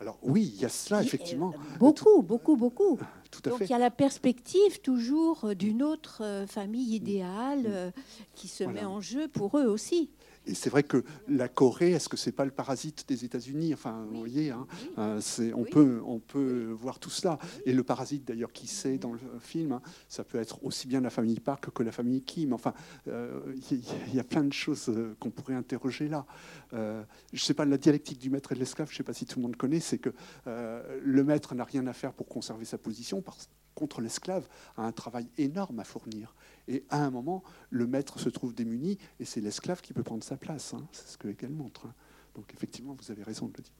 [0.00, 1.52] Alors oui, il y a cela, effectivement.
[1.54, 2.98] Euh, beaucoup, beaucoup, beaucoup.
[3.30, 7.92] Tout à Donc il y a la perspective toujours euh, d'une autre famille idéale
[8.34, 10.10] qui se met en jeu pour eux aussi.
[10.46, 13.72] Et c'est vrai que la Corée, est-ce que c'est pas le parasite des États-Unis?
[13.74, 14.66] Enfin, vous voyez, hein,
[14.98, 15.20] euh,
[15.54, 17.38] on, peut, on peut voir tout cela.
[17.64, 21.00] Et le parasite, d'ailleurs, qui sait dans le film, hein, ça peut être aussi bien
[21.00, 22.52] la famille Park que la famille Kim.
[22.52, 22.74] Enfin,
[23.08, 23.40] euh,
[23.70, 26.26] il y, a plein de choses euh, qu'on pourrait interroger là.
[26.72, 29.12] je ne sais pas, la dialectique du maître et de l'esclave, je ne sais pas
[29.12, 30.10] si tout le monde connaît, c'est que
[30.46, 34.92] le maître n'a rien à faire pour conserver sa position parce contre l'esclave a un
[34.92, 36.34] travail énorme à fournir.
[36.68, 40.22] Et à un moment, le maître se trouve démuni et c'est l'esclave qui peut prendre
[40.22, 40.74] sa place.
[40.74, 40.86] Hein.
[40.92, 41.86] C'est ce que Hegel montre.
[41.86, 41.94] Hein.
[42.34, 43.72] Donc effectivement, vous avez raison de le dire.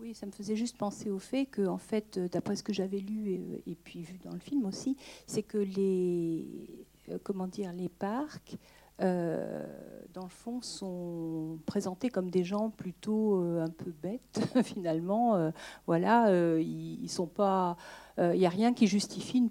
[0.00, 2.72] Oui, ça me faisait juste penser au fait que, en fait, euh, d'après ce que
[2.72, 6.68] j'avais lu et, et, puis vu dans le film aussi, c'est que les,
[7.10, 8.58] euh, comment dire, les parcs
[9.00, 9.66] euh,
[10.12, 15.34] dans le fond, sont présentés comme des gens plutôt euh, un peu bêtes, finalement.
[15.34, 15.50] Euh,
[15.86, 16.30] voilà,
[16.60, 17.76] ils, sont pas.
[18.18, 19.42] Il n'y a rien qui justifie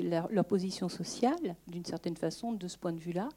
[0.00, 3.28] leur position sociale, d'une certaine façon, de ce point de vue-là.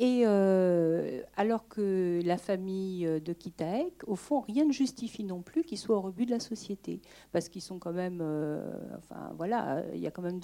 [0.00, 5.62] Et euh, alors que la famille de Kitaek, au fond, rien ne justifie non plus
[5.62, 7.00] qu'ils soient au rebut de la société,
[7.30, 10.40] parce qu'ils sont quand même, euh, enfin voilà, il y a quand même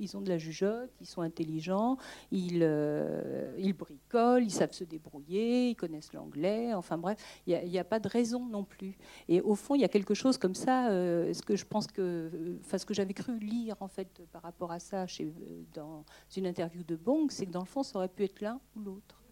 [0.00, 1.98] ils ont de la jugeote, ils sont intelligents,
[2.30, 7.78] ils, euh, ils bricolent, ils savent se débrouiller, ils connaissent l'anglais, enfin bref, il n'y
[7.78, 8.96] a, pas de raison non plus.
[9.28, 12.30] Et au fond, il y a quelque chose comme ça, ce que je pense que,
[12.64, 15.32] enfin ce que j'avais cru lire en fait par rapport à ça chez,
[15.74, 16.04] dans
[16.36, 18.80] une interview de Bong, c'est que dans le fond, ça aurait pu être l'un ou
[18.80, 19.24] l'autre.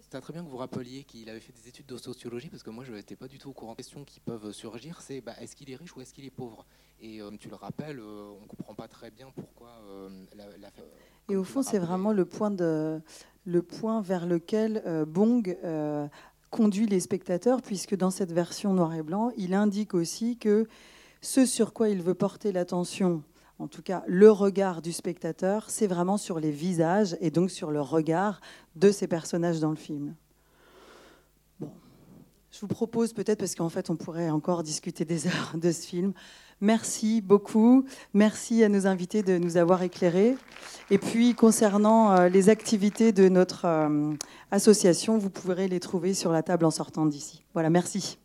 [0.00, 2.70] C'est très bien que vous rappeliez qu'il avait fait des études de sociologie, parce que
[2.70, 3.72] moi, je n'étais pas du tout au courant.
[3.72, 6.30] des questions qui peuvent surgir, c'est bah, est-ce qu'il est riche ou est-ce qu'il est
[6.30, 6.66] pauvre?
[7.00, 10.68] Et euh, tu le rappelles, euh, on ne comprend pas très bien pourquoi euh, la,
[11.28, 13.00] Et au fond, c'est vraiment le point, de,
[13.44, 15.56] le point vers lequel Bong
[16.50, 20.66] conduit les spectateurs, puisque dans cette version noir et blanc, il indique aussi que
[21.20, 23.22] ce sur quoi il veut porter l'attention
[23.60, 27.70] en tout cas le regard du spectateur, c'est vraiment sur les visages et donc sur
[27.70, 28.40] le regard
[28.74, 30.14] de ces personnages dans le film.
[31.60, 31.70] Bon.
[32.50, 35.86] Je vous propose peut-être, parce qu'en fait on pourrait encore discuter des heures de ce
[35.86, 36.14] film,
[36.62, 40.36] merci beaucoup, merci à nos invités de nous avoir éclairés.
[40.90, 44.14] Et puis concernant euh, les activités de notre euh,
[44.50, 47.44] association, vous pourrez les trouver sur la table en sortant d'ici.
[47.52, 48.18] Voilà, merci.